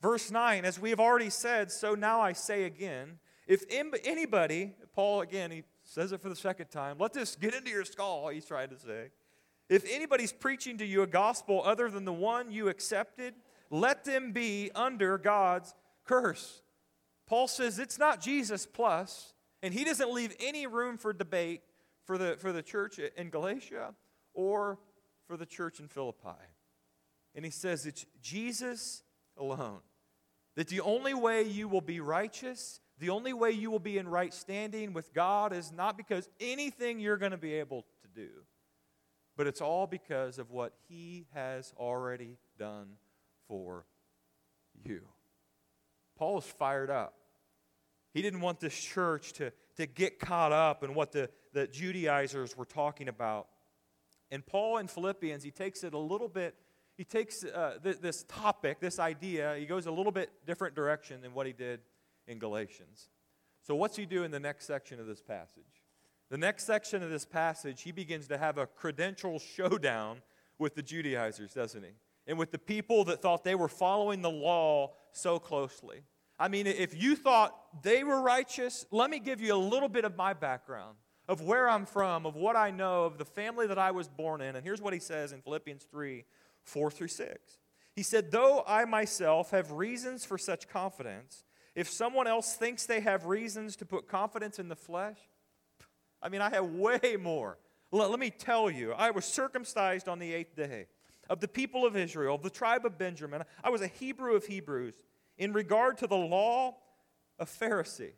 Verse 0.00 0.30
9, 0.30 0.64
as 0.64 0.78
we 0.78 0.90
have 0.90 1.00
already 1.00 1.30
said, 1.30 1.72
so 1.72 1.96
now 1.96 2.20
I 2.20 2.34
say 2.34 2.62
again, 2.62 3.18
if 3.48 3.64
anybody, 3.70 4.74
Paul 4.94 5.22
again, 5.22 5.50
he 5.50 5.64
says 5.82 6.12
it 6.12 6.20
for 6.20 6.28
the 6.28 6.36
second 6.36 6.66
time, 6.66 6.98
let 6.98 7.14
this 7.14 7.34
get 7.34 7.54
into 7.54 7.70
your 7.70 7.84
skull, 7.84 8.28
he's 8.28 8.44
trying 8.44 8.68
to 8.68 8.78
say. 8.78 9.08
If 9.68 9.84
anybody's 9.90 10.32
preaching 10.32 10.78
to 10.78 10.84
you 10.84 11.02
a 11.02 11.06
gospel 11.06 11.62
other 11.64 11.90
than 11.90 12.04
the 12.04 12.12
one 12.12 12.52
you 12.52 12.68
accepted, 12.68 13.34
let 13.70 14.04
them 14.04 14.32
be 14.32 14.70
under 14.74 15.18
God's 15.18 15.74
curse. 16.04 16.62
Paul 17.26 17.48
says 17.48 17.78
it's 17.78 17.98
not 17.98 18.20
Jesus 18.20 18.66
plus, 18.66 19.34
and 19.62 19.74
he 19.74 19.84
doesn't 19.84 20.12
leave 20.12 20.34
any 20.40 20.66
room 20.66 20.96
for 20.96 21.12
debate 21.12 21.62
for 22.04 22.16
the, 22.16 22.36
for 22.38 22.52
the 22.52 22.62
church 22.62 22.98
in 22.98 23.30
Galatia 23.30 23.94
or 24.32 24.78
for 25.26 25.36
the 25.36 25.44
church 25.46 25.80
in 25.80 25.88
Philippi. 25.88 26.38
And 27.34 27.44
he 27.44 27.50
says 27.50 27.86
it's 27.86 28.06
Jesus 28.22 29.02
alone. 29.36 29.80
That 30.56 30.68
the 30.68 30.80
only 30.80 31.14
way 31.14 31.42
you 31.42 31.68
will 31.68 31.82
be 31.82 32.00
righteous, 32.00 32.80
the 32.98 33.10
only 33.10 33.32
way 33.32 33.50
you 33.50 33.70
will 33.70 33.78
be 33.78 33.98
in 33.98 34.08
right 34.08 34.32
standing 34.32 34.92
with 34.92 35.12
God 35.14 35.52
is 35.52 35.72
not 35.72 35.96
because 35.96 36.28
anything 36.40 37.00
you're 37.00 37.16
going 37.16 37.32
to 37.32 37.38
be 37.38 37.54
able 37.54 37.84
to 38.02 38.08
do 38.14 38.28
but 39.38 39.46
it's 39.46 39.60
all 39.60 39.86
because 39.86 40.40
of 40.40 40.50
what 40.50 40.74
He 40.88 41.26
has 41.32 41.72
already 41.78 42.36
done 42.58 42.88
for 43.46 43.86
you. 44.84 45.02
Paul 46.18 46.38
is 46.38 46.44
fired 46.44 46.90
up. 46.90 47.14
He 48.12 48.20
didn't 48.20 48.40
want 48.40 48.58
this 48.58 48.76
church 48.76 49.32
to, 49.34 49.52
to 49.76 49.86
get 49.86 50.18
caught 50.18 50.50
up 50.50 50.82
in 50.82 50.92
what 50.92 51.12
the, 51.12 51.30
the 51.52 51.68
Judaizers 51.68 52.56
were 52.56 52.64
talking 52.64 53.06
about. 53.06 53.46
And 54.32 54.44
Paul 54.44 54.78
in 54.78 54.88
Philippians, 54.88 55.44
he 55.44 55.52
takes 55.52 55.84
it 55.84 55.94
a 55.94 55.98
little 55.98 56.28
bit, 56.28 56.56
he 56.96 57.04
takes 57.04 57.44
uh, 57.44 57.78
th- 57.80 58.00
this 58.00 58.24
topic, 58.24 58.80
this 58.80 58.98
idea, 58.98 59.54
he 59.56 59.66
goes 59.66 59.86
a 59.86 59.92
little 59.92 60.10
bit 60.10 60.30
different 60.46 60.74
direction 60.74 61.20
than 61.20 61.32
what 61.32 61.46
he 61.46 61.52
did 61.52 61.78
in 62.28 62.38
Galatians. 62.38 63.08
So, 63.62 63.74
what's 63.74 63.96
he 63.96 64.06
do 64.06 64.22
in 64.22 64.30
the 64.30 64.40
next 64.40 64.66
section 64.66 65.00
of 65.00 65.06
this 65.06 65.20
passage? 65.20 65.82
The 66.30 66.38
next 66.38 66.64
section 66.64 67.02
of 67.02 67.10
this 67.10 67.24
passage, 67.24 67.82
he 67.82 67.92
begins 67.92 68.28
to 68.28 68.38
have 68.38 68.58
a 68.58 68.66
credential 68.66 69.38
showdown 69.38 70.22
with 70.58 70.74
the 70.74 70.82
Judaizers, 70.82 71.54
doesn't 71.54 71.82
he? 71.82 71.90
And 72.26 72.38
with 72.38 72.50
the 72.50 72.58
people 72.58 73.04
that 73.04 73.22
thought 73.22 73.44
they 73.44 73.54
were 73.54 73.68
following 73.68 74.20
the 74.20 74.30
law 74.30 74.92
so 75.12 75.38
closely. 75.38 76.02
I 76.38 76.48
mean, 76.48 76.66
if 76.66 77.00
you 77.00 77.16
thought 77.16 77.82
they 77.82 78.04
were 78.04 78.20
righteous, 78.20 78.84
let 78.90 79.10
me 79.10 79.18
give 79.18 79.40
you 79.40 79.54
a 79.54 79.56
little 79.56 79.88
bit 79.88 80.04
of 80.04 80.16
my 80.16 80.34
background, 80.34 80.96
of 81.26 81.40
where 81.40 81.68
I'm 81.68 81.86
from, 81.86 82.26
of 82.26 82.36
what 82.36 82.54
I 82.54 82.70
know, 82.70 83.04
of 83.04 83.18
the 83.18 83.24
family 83.24 83.66
that 83.66 83.78
I 83.78 83.90
was 83.90 84.08
born 84.08 84.40
in. 84.40 84.54
And 84.54 84.64
here's 84.64 84.80
what 84.80 84.92
he 84.92 85.00
says 85.00 85.32
in 85.32 85.40
Philippians 85.40 85.84
3 85.90 86.24
4 86.64 86.90
through 86.90 87.08
6. 87.08 87.58
He 87.96 88.02
said, 88.02 88.30
Though 88.30 88.62
I 88.66 88.84
myself 88.84 89.50
have 89.50 89.72
reasons 89.72 90.24
for 90.24 90.38
such 90.38 90.68
confidence, 90.68 91.44
if 91.78 91.88
someone 91.88 92.26
else 92.26 92.54
thinks 92.54 92.86
they 92.86 92.98
have 92.98 93.26
reasons 93.26 93.76
to 93.76 93.86
put 93.86 94.08
confidence 94.08 94.58
in 94.58 94.68
the 94.68 94.74
flesh, 94.74 95.18
I 96.20 96.28
mean, 96.28 96.40
I 96.40 96.50
have 96.50 96.64
way 96.64 97.16
more. 97.20 97.56
Let, 97.92 98.10
let 98.10 98.18
me 98.18 98.30
tell 98.30 98.68
you, 98.68 98.94
I 98.94 99.12
was 99.12 99.24
circumcised 99.24 100.08
on 100.08 100.18
the 100.18 100.34
eighth 100.34 100.56
day 100.56 100.86
of 101.30 101.38
the 101.38 101.46
people 101.46 101.86
of 101.86 101.96
Israel, 101.96 102.34
of 102.34 102.42
the 102.42 102.50
tribe 102.50 102.84
of 102.84 102.98
Benjamin. 102.98 103.44
I 103.62 103.70
was 103.70 103.80
a 103.80 103.86
Hebrew 103.86 104.34
of 104.34 104.46
Hebrews. 104.46 104.96
In 105.36 105.52
regard 105.52 105.98
to 105.98 106.08
the 106.08 106.16
law, 106.16 106.78
a 107.38 107.44
Pharisee. 107.44 108.14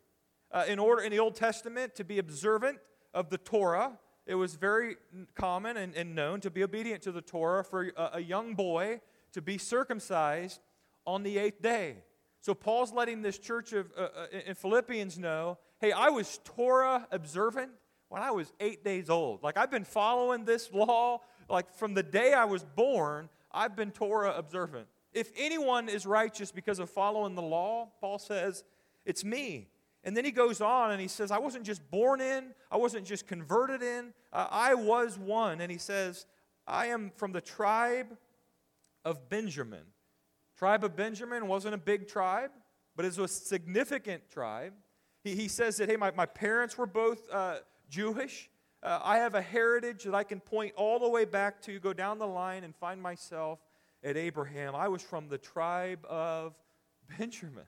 Uh, 0.51 0.65
in 0.67 0.79
order 0.79 1.03
in 1.03 1.11
the 1.11 1.19
Old 1.19 1.35
Testament 1.35 1.95
to 1.97 2.05
be 2.05 2.19
observant 2.19 2.79
of 3.13 3.29
the 3.29 3.37
Torah, 3.37 3.99
it 4.25 4.37
was 4.37 4.55
very 4.55 4.97
common 5.35 5.77
and, 5.77 5.95
and 5.95 6.15
known 6.15 6.41
to 6.41 6.51
be 6.51 6.63
obedient 6.63 7.03
to 7.03 7.13
the 7.13 7.21
Torah 7.21 7.63
for 7.63 7.93
a, 7.95 8.11
a 8.15 8.21
young 8.21 8.55
boy 8.55 9.03
to 9.33 9.43
be 9.43 9.59
circumcised 9.59 10.63
on 11.07 11.25
the 11.25 11.37
eighth 11.37 11.61
day. 11.61 11.97
So 12.41 12.55
Paul's 12.55 12.93
letting 12.93 13.23
this 13.23 13.39
church 13.39 13.73
of 13.73 13.91
uh, 13.97 14.09
uh 14.17 14.27
in 14.47 14.55
Philippians 14.55 15.19
know, 15.19 15.59
hey, 15.79 15.93
I 15.93 16.09
was 16.09 16.41
Torah 16.45 17.07
observant 17.11 17.71
when 18.09 18.23
I 18.23 18.31
was 18.31 18.53
eight 18.61 18.85
days 18.85 19.09
old. 19.09 19.43
Like, 19.43 19.57
I've 19.57 19.71
been 19.71 19.85
following 19.85 20.45
this 20.45 20.73
law, 20.73 21.21
like, 21.49 21.73
from 21.75 21.95
the 21.95 22.03
day 22.03 22.33
I 22.35 22.45
was 22.45 22.65
born, 22.65 23.29
I've 23.53 23.77
been 23.77 23.91
Torah 23.93 24.35
observant. 24.37 24.89
If 25.13 25.31
anyone 25.37 25.89
is 25.89 26.07
righteous 26.07 26.53
because 26.53 26.79
of 26.79 26.91
following 26.91 27.35
the 27.35 27.43
law, 27.43 27.91
Paul 28.01 28.19
says, 28.19 28.65
it's 29.05 29.25
me. 29.25 29.69
And 30.03 30.17
then 30.17 30.25
he 30.25 30.31
goes 30.31 30.61
on 30.61 30.93
and 30.93 31.01
he 31.01 31.09
says, 31.09 31.31
I 31.31 31.39
wasn't 31.39 31.65
just 31.65 31.89
born 31.91 32.21
in, 32.21 32.53
I 32.71 32.77
wasn't 32.77 33.07
just 33.07 33.27
converted 33.27 33.83
in, 33.83 34.13
uh, 34.33 34.47
I 34.51 34.75
was 34.75 35.19
one. 35.19 35.61
And 35.61 35.71
he 35.71 35.79
says, 35.79 36.27
I 36.67 36.87
am 36.87 37.13
from 37.17 37.33
the 37.33 37.41
tribe 37.41 38.17
of 39.05 39.29
Benjamin. 39.29 39.85
Tribe 40.61 40.85
of 40.85 40.95
Benjamin 40.95 41.47
wasn't 41.47 41.75
a 41.75 41.79
big 41.79 42.07
tribe, 42.07 42.51
but 42.95 43.07
it 43.07 43.17
was 43.17 43.19
a 43.19 43.27
significant 43.27 44.29
tribe. 44.31 44.75
He, 45.25 45.35
he 45.35 45.49
says 45.49 45.79
that, 45.79 45.89
hey, 45.89 45.97
my, 45.97 46.11
my 46.11 46.27
parents 46.27 46.77
were 46.77 46.85
both 46.85 47.21
uh, 47.33 47.61
Jewish. 47.89 48.51
Uh, 48.83 49.01
I 49.03 49.17
have 49.17 49.35
a 49.35 49.41
heritage 49.41 50.05
that 50.05 50.15
I 50.15 50.23
can 50.23 50.39
point 50.39 50.75
all 50.77 50.99
the 50.99 51.09
way 51.09 51.25
back 51.25 51.63
to, 51.63 51.81
go 51.81 51.95
down 51.95 52.19
the 52.19 52.27
line 52.27 52.63
and 52.63 52.77
find 52.77 53.01
myself 53.01 53.59
at 54.05 54.19
Abraham. 54.19 54.75
I 54.75 54.89
was 54.89 55.01
from 55.01 55.31
the 55.31 55.39
tribe 55.39 56.05
of 56.07 56.53
Benjamin. 57.19 57.65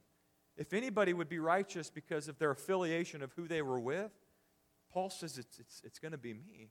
If 0.58 0.74
anybody 0.74 1.14
would 1.14 1.30
be 1.30 1.38
righteous 1.38 1.88
because 1.88 2.28
of 2.28 2.38
their 2.38 2.50
affiliation 2.50 3.22
of 3.22 3.32
who 3.32 3.48
they 3.48 3.62
were 3.62 3.80
with, 3.80 4.10
Paul 4.92 5.08
says 5.08 5.38
it's, 5.38 5.58
it's, 5.58 5.80
it's 5.82 5.98
going 5.98 6.12
to 6.12 6.18
be 6.18 6.34
me. 6.34 6.68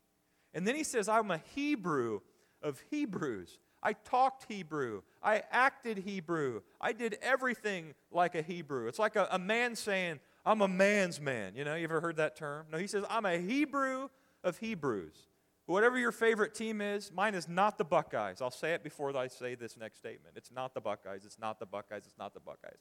And 0.53 0.67
then 0.67 0.75
he 0.75 0.83
says, 0.83 1.09
I'm 1.09 1.31
a 1.31 1.41
Hebrew 1.55 2.19
of 2.61 2.79
Hebrews. 2.91 3.57
I 3.83 3.93
talked 3.93 4.45
Hebrew. 4.47 5.01
I 5.23 5.43
acted 5.51 5.99
Hebrew. 5.99 6.61
I 6.79 6.93
did 6.93 7.17
everything 7.21 7.93
like 8.11 8.35
a 8.35 8.41
Hebrew. 8.41 8.87
It's 8.87 8.99
like 8.99 9.15
a, 9.15 9.27
a 9.31 9.39
man 9.39 9.75
saying, 9.75 10.19
I'm 10.45 10.61
a 10.61 10.67
man's 10.67 11.19
man. 11.19 11.53
You 11.55 11.63
know, 11.63 11.75
you 11.75 11.83
ever 11.83 12.01
heard 12.01 12.17
that 12.17 12.35
term? 12.35 12.67
No, 12.71 12.77
he 12.77 12.87
says, 12.87 13.03
I'm 13.09 13.25
a 13.25 13.37
Hebrew 13.37 14.09
of 14.43 14.57
Hebrews. 14.57 15.27
Whatever 15.65 15.97
your 15.97 16.11
favorite 16.11 16.53
team 16.53 16.81
is, 16.81 17.11
mine 17.13 17.35
is 17.35 17.47
not 17.47 17.77
the 17.77 17.85
Buckeyes. 17.85 18.41
I'll 18.41 18.51
say 18.51 18.73
it 18.73 18.83
before 18.83 19.15
I 19.15 19.27
say 19.27 19.55
this 19.55 19.77
next 19.77 19.97
statement. 19.97 20.35
It's 20.35 20.51
not 20.51 20.73
the 20.73 20.81
Buckeyes. 20.81 21.23
It's 21.23 21.39
not 21.39 21.59
the 21.59 21.65
Buckeyes. 21.65 22.03
It's 22.05 22.17
not 22.17 22.33
the 22.33 22.39
Buckeyes. 22.39 22.79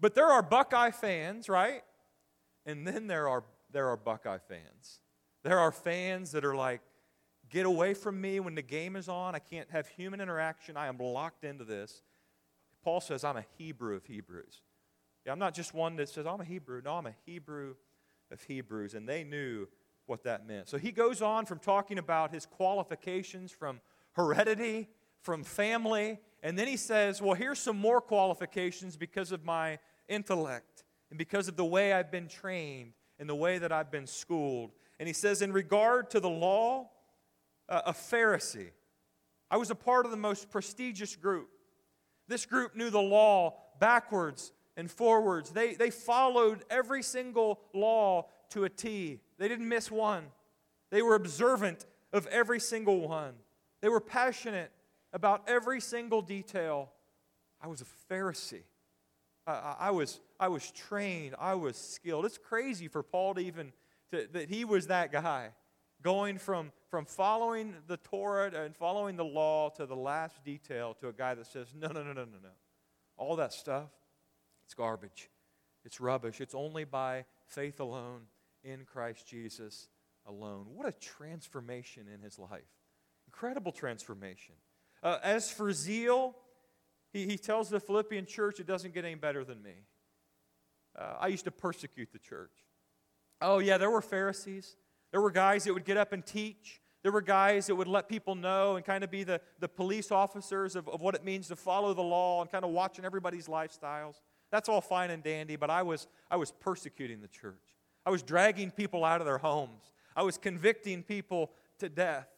But 0.00 0.14
there 0.14 0.26
are 0.26 0.42
Buckeye 0.42 0.90
fans, 0.90 1.48
right? 1.48 1.82
And 2.64 2.86
then 2.86 3.06
there 3.06 3.28
are 3.28 3.44
there 3.70 3.88
are 3.88 3.96
Buckeye 3.96 4.38
fans. 4.38 5.00
There 5.42 5.58
are 5.58 5.72
fans 5.72 6.32
that 6.32 6.44
are 6.44 6.54
like, 6.54 6.80
get 7.50 7.66
away 7.66 7.94
from 7.94 8.20
me 8.20 8.40
when 8.40 8.54
the 8.54 8.62
game 8.62 8.96
is 8.96 9.08
on. 9.08 9.34
I 9.34 9.38
can't 9.38 9.70
have 9.70 9.88
human 9.88 10.20
interaction. 10.20 10.76
I 10.76 10.86
am 10.86 10.98
locked 10.98 11.44
into 11.44 11.64
this. 11.64 12.02
Paul 12.82 13.00
says, 13.00 13.24
I'm 13.24 13.36
a 13.36 13.44
Hebrew 13.56 13.96
of 13.96 14.04
Hebrews. 14.04 14.62
Yeah, 15.26 15.32
I'm 15.32 15.38
not 15.38 15.54
just 15.54 15.74
one 15.74 15.96
that 15.96 16.08
says, 16.08 16.26
I'm 16.26 16.40
a 16.40 16.44
Hebrew. 16.44 16.80
No, 16.84 16.94
I'm 16.94 17.06
a 17.06 17.14
Hebrew 17.26 17.74
of 18.30 18.42
Hebrews. 18.42 18.94
And 18.94 19.08
they 19.08 19.24
knew 19.24 19.66
what 20.06 20.24
that 20.24 20.46
meant. 20.46 20.68
So 20.68 20.78
he 20.78 20.90
goes 20.90 21.20
on 21.20 21.44
from 21.44 21.58
talking 21.58 21.98
about 21.98 22.32
his 22.32 22.46
qualifications 22.46 23.52
from 23.52 23.80
heredity, 24.12 24.88
from 25.20 25.44
family, 25.44 26.18
and 26.42 26.58
then 26.58 26.68
he 26.68 26.76
says, 26.76 27.20
Well, 27.20 27.34
here's 27.34 27.58
some 27.58 27.76
more 27.76 28.00
qualifications 28.00 28.96
because 28.96 29.32
of 29.32 29.44
my 29.44 29.78
intellect 30.08 30.84
and 31.10 31.18
because 31.18 31.48
of 31.48 31.56
the 31.56 31.64
way 31.64 31.92
I've 31.92 32.10
been 32.10 32.28
trained 32.28 32.92
and 33.18 33.28
the 33.28 33.34
way 33.34 33.58
that 33.58 33.72
I've 33.72 33.90
been 33.90 34.06
schooled. 34.06 34.72
And 35.00 35.06
he 35.06 35.12
says, 35.12 35.42
In 35.42 35.52
regard 35.52 36.10
to 36.10 36.20
the 36.20 36.30
law, 36.30 36.90
a 37.68 37.92
Pharisee. 37.92 38.70
I 39.50 39.56
was 39.56 39.70
a 39.70 39.74
part 39.74 40.04
of 40.04 40.10
the 40.10 40.16
most 40.16 40.50
prestigious 40.50 41.16
group. 41.16 41.48
This 42.28 42.44
group 42.46 42.76
knew 42.76 42.90
the 42.90 43.00
law 43.00 43.56
backwards 43.80 44.52
and 44.76 44.90
forwards. 44.90 45.50
They, 45.50 45.74
they 45.74 45.90
followed 45.90 46.64
every 46.70 47.02
single 47.02 47.60
law 47.74 48.28
to 48.50 48.64
a 48.64 48.68
T. 48.68 49.20
They 49.38 49.48
didn't 49.48 49.68
miss 49.68 49.90
one. 49.90 50.24
They 50.90 51.02
were 51.02 51.14
observant 51.14 51.86
of 52.12 52.26
every 52.28 52.60
single 52.60 53.06
one. 53.08 53.34
They 53.80 53.88
were 53.88 54.00
passionate 54.00 54.70
about 55.12 55.42
every 55.48 55.80
single 55.80 56.22
detail. 56.22 56.90
I 57.60 57.66
was 57.66 57.82
a 57.82 58.12
Pharisee. 58.12 58.62
I, 59.46 59.74
I, 59.80 59.90
was, 59.90 60.20
I 60.38 60.48
was 60.48 60.70
trained. 60.70 61.34
I 61.38 61.54
was 61.54 61.76
skilled. 61.76 62.24
It's 62.26 62.38
crazy 62.38 62.88
for 62.88 63.02
Paul 63.02 63.34
to 63.34 63.40
even, 63.40 63.72
to, 64.12 64.28
that 64.32 64.48
he 64.48 64.64
was 64.64 64.86
that 64.88 65.10
guy, 65.12 65.50
going 66.02 66.38
from, 66.38 66.72
from 66.90 67.04
following 67.04 67.74
the 67.86 67.96
Torah 67.96 68.50
and 68.54 68.74
following 68.76 69.16
the 69.16 69.24
law 69.24 69.70
to 69.70 69.86
the 69.86 69.96
last 69.96 70.44
detail 70.44 70.94
to 71.00 71.08
a 71.08 71.12
guy 71.12 71.34
that 71.34 71.46
says, 71.46 71.74
no, 71.74 71.88
no, 71.88 72.02
no, 72.02 72.12
no, 72.12 72.24
no, 72.24 72.38
no. 72.42 72.50
All 73.16 73.36
that 73.36 73.52
stuff, 73.52 73.90
it's 74.64 74.74
garbage. 74.74 75.30
It's 75.84 76.00
rubbish. 76.00 76.40
It's 76.40 76.54
only 76.54 76.84
by 76.84 77.24
faith 77.46 77.80
alone 77.80 78.22
in 78.62 78.84
Christ 78.84 79.26
Jesus 79.26 79.88
alone. 80.26 80.66
What 80.74 80.86
a 80.86 80.92
transformation 80.92 82.06
in 82.12 82.20
his 82.20 82.38
life! 82.38 82.60
Incredible 83.26 83.72
transformation. 83.72 84.54
Uh, 85.02 85.18
as 85.22 85.50
for 85.50 85.72
zeal, 85.72 86.36
he, 87.12 87.26
he 87.26 87.38
tells 87.38 87.70
the 87.70 87.80
Philippian 87.80 88.26
church 88.26 88.60
it 88.60 88.66
doesn't 88.66 88.94
get 88.94 89.04
any 89.04 89.14
better 89.14 89.44
than 89.44 89.62
me. 89.62 89.74
Uh, 90.98 91.14
I 91.20 91.28
used 91.28 91.44
to 91.44 91.50
persecute 91.50 92.12
the 92.12 92.18
church. 92.18 92.52
Oh, 93.40 93.58
yeah, 93.58 93.78
there 93.78 93.90
were 93.90 94.02
Pharisees. 94.02 94.76
There 95.10 95.20
were 95.20 95.30
guys 95.30 95.64
that 95.64 95.74
would 95.74 95.84
get 95.84 95.96
up 95.96 96.12
and 96.12 96.24
teach. 96.24 96.80
There 97.02 97.12
were 97.12 97.22
guys 97.22 97.66
that 97.66 97.74
would 97.76 97.88
let 97.88 98.08
people 98.08 98.34
know 98.34 98.76
and 98.76 98.84
kind 98.84 99.04
of 99.04 99.10
be 99.10 99.24
the, 99.24 99.40
the 99.60 99.68
police 99.68 100.10
officers 100.10 100.76
of, 100.76 100.88
of 100.88 101.00
what 101.00 101.14
it 101.14 101.24
means 101.24 101.48
to 101.48 101.56
follow 101.56 101.94
the 101.94 102.02
law 102.02 102.42
and 102.42 102.50
kind 102.50 102.64
of 102.64 102.70
watching 102.70 103.04
everybody's 103.04 103.46
lifestyles. 103.46 104.16
That's 104.50 104.68
all 104.68 104.80
fine 104.80 105.10
and 105.10 105.22
dandy, 105.22 105.56
but 105.56 105.70
I 105.70 105.82
was, 105.82 106.08
I 106.30 106.36
was 106.36 106.50
persecuting 106.50 107.20
the 107.20 107.28
church. 107.28 107.76
I 108.04 108.10
was 108.10 108.22
dragging 108.22 108.70
people 108.70 109.04
out 109.04 109.20
of 109.20 109.26
their 109.26 109.38
homes. 109.38 109.92
I 110.16 110.22
was 110.22 110.38
convicting 110.38 111.02
people 111.02 111.52
to 111.78 111.88
death. 111.88 112.28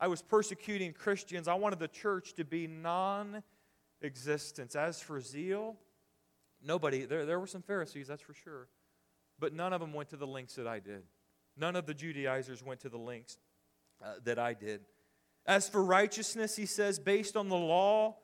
I 0.00 0.08
was 0.08 0.22
persecuting 0.22 0.92
Christians. 0.92 1.48
I 1.48 1.54
wanted 1.54 1.80
the 1.80 1.88
church 1.88 2.34
to 2.34 2.44
be 2.44 2.66
non 2.66 3.42
existence. 4.00 4.76
As 4.76 5.00
for 5.00 5.20
zeal, 5.20 5.76
nobody, 6.64 7.04
there, 7.04 7.26
there 7.26 7.40
were 7.40 7.46
some 7.46 7.62
Pharisees, 7.62 8.06
that's 8.06 8.22
for 8.22 8.34
sure, 8.34 8.68
but 9.38 9.52
none 9.52 9.72
of 9.72 9.80
them 9.80 9.92
went 9.92 10.08
to 10.10 10.16
the 10.16 10.26
lengths 10.26 10.54
that 10.54 10.66
I 10.66 10.78
did. 10.78 11.02
None 11.58 11.76
of 11.76 11.86
the 11.86 11.94
Judaizers 11.94 12.62
went 12.62 12.80
to 12.80 12.88
the 12.88 12.98
lengths 12.98 13.38
uh, 14.02 14.14
that 14.24 14.38
I 14.38 14.54
did. 14.54 14.80
As 15.46 15.68
for 15.68 15.82
righteousness, 15.82 16.56
he 16.56 16.66
says, 16.66 16.98
based 16.98 17.36
on 17.36 17.48
the 17.48 17.56
law, 17.56 18.16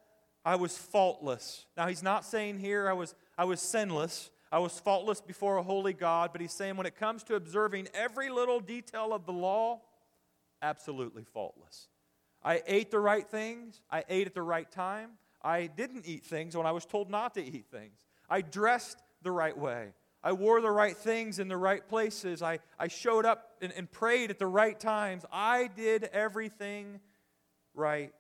I 0.45 0.57
was 0.57 0.77
faultless. 0.77 1.67
Now, 1.77 1.87
he's 1.89 2.03
not 2.03 2.25
saying 2.25 2.59
here 2.59 2.89
I 2.89 2.93
was, 2.93 3.15
I 3.39 3.45
was 3.45 3.61
sinless. 3.61 4.31
I 4.53 4.59
was 4.59 4.79
faultless 4.79 5.21
before 5.21 5.57
a 5.57 5.63
holy 5.63 5.95
God, 5.95 6.31
but 6.33 6.41
he's 6.41 6.53
saying 6.53 6.77
when 6.77 6.87
it 6.87 6.97
comes 6.97 7.25
to 7.25 7.35
observing 7.35 7.89
every 7.93 8.31
little 8.31 8.61
detail 8.61 9.13
of 9.13 9.27
the 9.27 9.33
law, 9.33 9.81
absolutely 10.63 11.25
faultless. 11.25 11.89
I 12.43 12.63
ate 12.67 12.91
the 12.91 13.01
right 13.01 13.27
things. 13.27 13.81
I 13.91 14.05
ate 14.09 14.27
at 14.27 14.35
the 14.35 14.43
right 14.43 14.71
time. 14.71 15.13
I 15.43 15.67
didn't 15.67 16.07
eat 16.07 16.25
things 16.25 16.57
when 16.57 16.67
I 16.67 16.73
was 16.73 16.85
told 16.85 17.11
not 17.11 17.35
to 17.35 17.43
eat 17.43 17.67
things. 17.71 18.05
I 18.29 18.43
dressed 18.43 18.99
the 19.23 19.33
right 19.33 19.57
way. 19.57 19.93
I 20.27 20.33
wore 20.33 20.63
the 20.63 20.71
right 20.71 20.97
things 20.97 21.39
in 21.39 21.49
the 21.49 21.57
right 21.57 21.87
places. 21.87 22.43
I, 22.43 22.61
I 22.79 22.89
showed 22.89 23.27
up 23.27 23.51
and, 23.61 23.73
and 23.77 23.93
prayed 23.93 24.31
at 24.31 24.39
the 24.39 24.47
right 24.47 24.79
times. 24.81 25.23
I 25.31 25.69
did 25.77 26.05
everything 26.05 27.01
right 27.75 28.15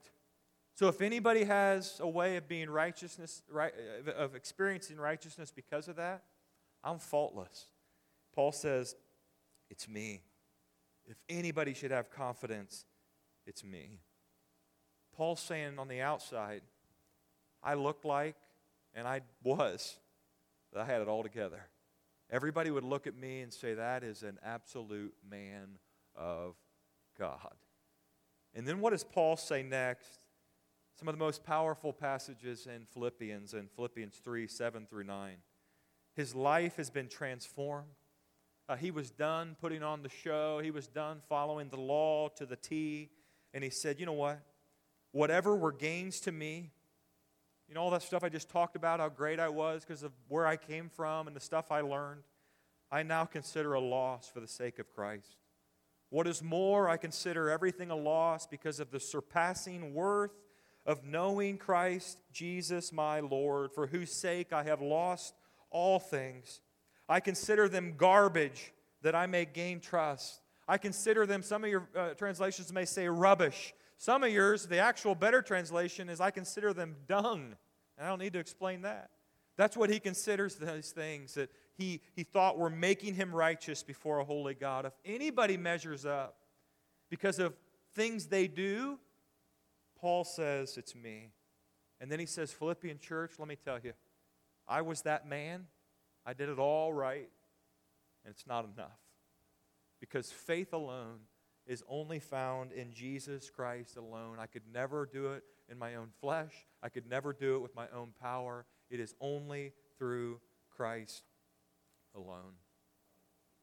So 0.75 0.89
if 0.89 1.01
anybody 1.01 1.45
has 1.45 2.01
a 2.01 2.09
way 2.09 2.37
of 2.37 2.47
being 2.49 2.69
righteousness, 2.69 3.43
right, 3.49 3.73
of 4.17 4.35
experiencing 4.35 4.99
righteousness 4.99 5.53
because 5.55 5.89
of 5.89 5.97
that, 5.97 6.25
I'm 6.83 6.99
faultless. 6.99 7.69
Paul 8.35 8.53
says, 8.53 8.97
It's 9.71 9.89
me. 9.89 10.23
If 11.07 11.17
anybody 11.29 11.75
should 11.75 11.91
have 11.91 12.11
confidence, 12.11 12.85
it's 13.47 13.65
me. 13.65 14.01
Paul's 15.17 15.41
saying 15.41 15.79
on 15.79 15.89
the 15.89 16.01
outside, 16.01 16.63
I 17.63 17.75
looked 17.75 18.05
like, 18.05 18.37
and 18.95 19.07
I 19.07 19.21
was, 19.43 19.97
that 20.73 20.83
I 20.83 20.85
had 20.85 21.01
it 21.03 21.09
all 21.09 21.23
together. 21.23 21.61
Everybody 22.35 22.73
would 22.73 22.83
look 22.83 23.07
at 23.07 23.17
me 23.17 23.43
and 23.43 23.53
say, 23.53 23.75
That 23.75 24.03
is 24.03 24.25
an 24.25 24.41
absolute 24.45 25.15
man 25.31 25.79
of 26.17 26.57
God. 27.17 27.55
And 28.57 28.67
then 28.67 28.81
what 28.81 28.91
does 28.91 29.05
Paul 29.05 29.37
say 29.37 29.63
next? 29.63 30.25
Some 30.99 31.07
of 31.07 31.15
the 31.15 31.25
most 31.25 31.45
powerful 31.45 31.93
passages 31.93 32.67
in 32.67 32.87
Philippians, 32.93 33.55
in 33.55 33.69
Philippians 33.77 34.17
3 34.17 34.49
7 34.49 34.85
through 34.91 35.05
9. 35.05 35.37
His 36.17 36.35
life 36.35 36.77
has 36.77 36.91
been 36.91 37.07
transformed. 37.07 37.95
Uh, 38.69 38.75
he 38.75 38.91
was 38.91 39.13
done 39.13 39.55
putting 39.61 39.85
on 39.85 40.03
the 40.03 40.09
show, 40.09 40.59
he 40.59 40.73
was 40.73 40.89
done 40.89 41.21
following 41.29 41.69
the 41.69 41.81
law 41.81 42.29
to 42.31 42.45
the 42.45 42.57
T. 42.57 43.11
And 43.53 43.63
he 43.63 43.71
said, 43.71 44.01
You 44.01 44.07
know 44.07 44.13
what? 44.13 44.41
Whatever 45.13 45.55
were 45.55 45.71
gains 45.71 46.19
to 46.23 46.33
me, 46.33 46.73
you 47.69 47.75
know, 47.75 47.81
all 47.81 47.91
that 47.91 48.03
stuff 48.03 48.23
I 48.23 48.29
just 48.29 48.51
talked 48.51 48.77
about, 48.77 49.01
how 49.01 49.09
great 49.09 49.41
I 49.41 49.49
was 49.49 49.85
because 49.85 50.03
of 50.03 50.13
where 50.29 50.47
I 50.47 50.57
came 50.57 50.89
from 50.89 51.27
and 51.27 51.35
the 51.35 51.41
stuff 51.41 51.71
I 51.71 51.81
learned, 51.81 52.23
I 52.91 53.03
now 53.03 53.25
consider 53.25 53.75
a 53.75 53.81
loss 53.81 54.29
for 54.29 54.41
the 54.41 54.49
sake 54.49 54.79
of 54.79 54.93
Christ. 54.95 55.37
What 56.11 56.27
is 56.27 56.43
more, 56.43 56.89
I 56.89 56.97
consider 56.97 57.51
everything 57.51 57.91
a 57.91 57.97
loss 57.97 58.47
because 58.47 58.79
of 58.79 58.91
the 58.91 59.01
surpassing 59.01 59.95
worth 59.95 60.31
of 60.87 61.05
knowing 61.05 61.57
Christ 61.57 62.19
Jesus 62.33 62.93
my 62.93 63.21
Lord, 63.21 63.73
for 63.73 63.87
whose 63.87 64.13
sake 64.13 64.53
I 64.53 64.65
have 64.65 64.83
lost 64.83 65.35
all 65.71 65.99
things. 65.99 66.61
I 67.09 67.21
consider 67.21 67.69
them 67.69 67.95
garbage 67.97 68.73
that 69.03 69.15
I 69.15 69.27
may 69.27 69.45
gain 69.45 69.81
Christ. 69.81 70.41
I 70.69 70.79
consider 70.79 71.27
them, 71.27 71.43
some 71.43 71.65
of 71.65 71.71
your 71.71 71.89
uh, 71.97 72.11
translations 72.11 72.73
may 72.73 72.85
say 72.85 73.09
rubbish. 73.09 73.75
Some 73.99 74.25
of 74.25 74.31
yours, 74.31 74.67
the 74.67 74.79
actual 74.79 75.15
better 75.15 75.43
translation 75.43 76.09
is 76.09 76.21
I 76.21 76.31
consider 76.31 76.73
them 76.73 76.97
dung. 77.07 77.57
And 77.97 78.07
I 78.07 78.11
don't 78.11 78.19
need 78.19 78.33
to 78.33 78.39
explain 78.39 78.83
that. 78.83 79.11
That's 79.57 79.77
what 79.77 79.89
he 79.89 80.01
considers 80.01 80.57
those 80.57 80.91
things 80.91 81.35
that 81.35 81.51
he, 81.77 82.01
he 82.15 82.25
thought 82.25 82.59
were 82.59 82.71
making 82.71 83.15
him 83.15 83.35
righteous 83.35 83.83
before 83.83 84.19
a 84.19 84.25
holy 84.25 84.55
God. 84.55 84.85
If 84.85 84.93
anybody 85.05 85.57
measures 85.57 86.05
up 86.05 86.37
because 87.09 87.39
of 87.39 87.55
things 87.95 88.27
they 88.27 88.49
do, 88.49 88.99
Paul 90.01 90.25
says, 90.25 90.77
It's 90.77 90.95
me. 90.95 91.31
And 92.01 92.11
then 92.11 92.19
he 92.19 92.27
says, 92.27 92.53
Philippian 92.53 92.99
church, 92.99 93.33
let 93.39 93.49
me 93.49 93.57
tell 93.57 93.79
you, 93.83 93.93
I 94.67 94.83
was 94.83 95.03
that 95.03 95.27
man. 95.29 95.67
I 96.27 96.33
did 96.33 96.49
it 96.49 96.59
all 96.59 96.93
right. 96.93 97.29
And 98.25 98.35
it's 98.35 98.47
not 98.47 98.67
enough. 98.75 98.99
Because 100.01 100.33
faith 100.33 100.73
alone 100.73 101.21
is 101.67 101.83
only 101.89 102.19
found 102.19 102.73
in 102.73 102.93
Jesus 102.93 103.51
Christ 103.51 103.97
alone. 103.97 104.37
I 104.39 104.47
could 104.47 104.63
never 104.73 105.07
do 105.07 105.33
it 105.33 105.45
in 105.71 105.79
my 105.79 105.95
own 105.95 106.09
flesh, 106.21 106.53
I 106.83 106.89
could 106.89 107.09
never 107.09 107.33
do 107.33 107.57
it 107.57 107.61
with 107.61 107.75
my 107.75 107.87
own 107.95 108.13
power. 108.21 108.67
It 108.91 109.01
is 109.01 109.15
only 109.19 109.73
through 109.99 110.41
Christ 110.77 111.25
alone. 112.15 112.53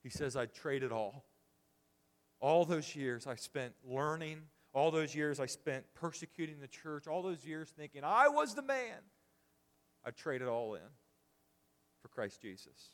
He 0.01 0.09
says, 0.09 0.35
I'd 0.35 0.53
trade 0.53 0.81
it 0.81 0.91
all. 0.91 1.25
All 2.39 2.65
those 2.65 2.95
years 2.95 3.27
I 3.27 3.35
spent 3.35 3.73
learning, 3.83 4.41
all 4.73 4.89
those 4.89 5.13
years 5.13 5.39
I 5.39 5.45
spent 5.45 5.85
persecuting 5.93 6.59
the 6.59 6.67
church, 6.67 7.05
all 7.07 7.21
those 7.21 7.45
years 7.45 7.69
thinking 7.69 8.03
I 8.03 8.29
was 8.29 8.55
the 8.55 8.63
man, 8.63 8.97
I'd 10.03 10.15
trade 10.15 10.41
it 10.41 10.47
all 10.47 10.73
in 10.73 10.81
for 12.01 12.07
Christ 12.07 12.41
Jesus. 12.41 12.93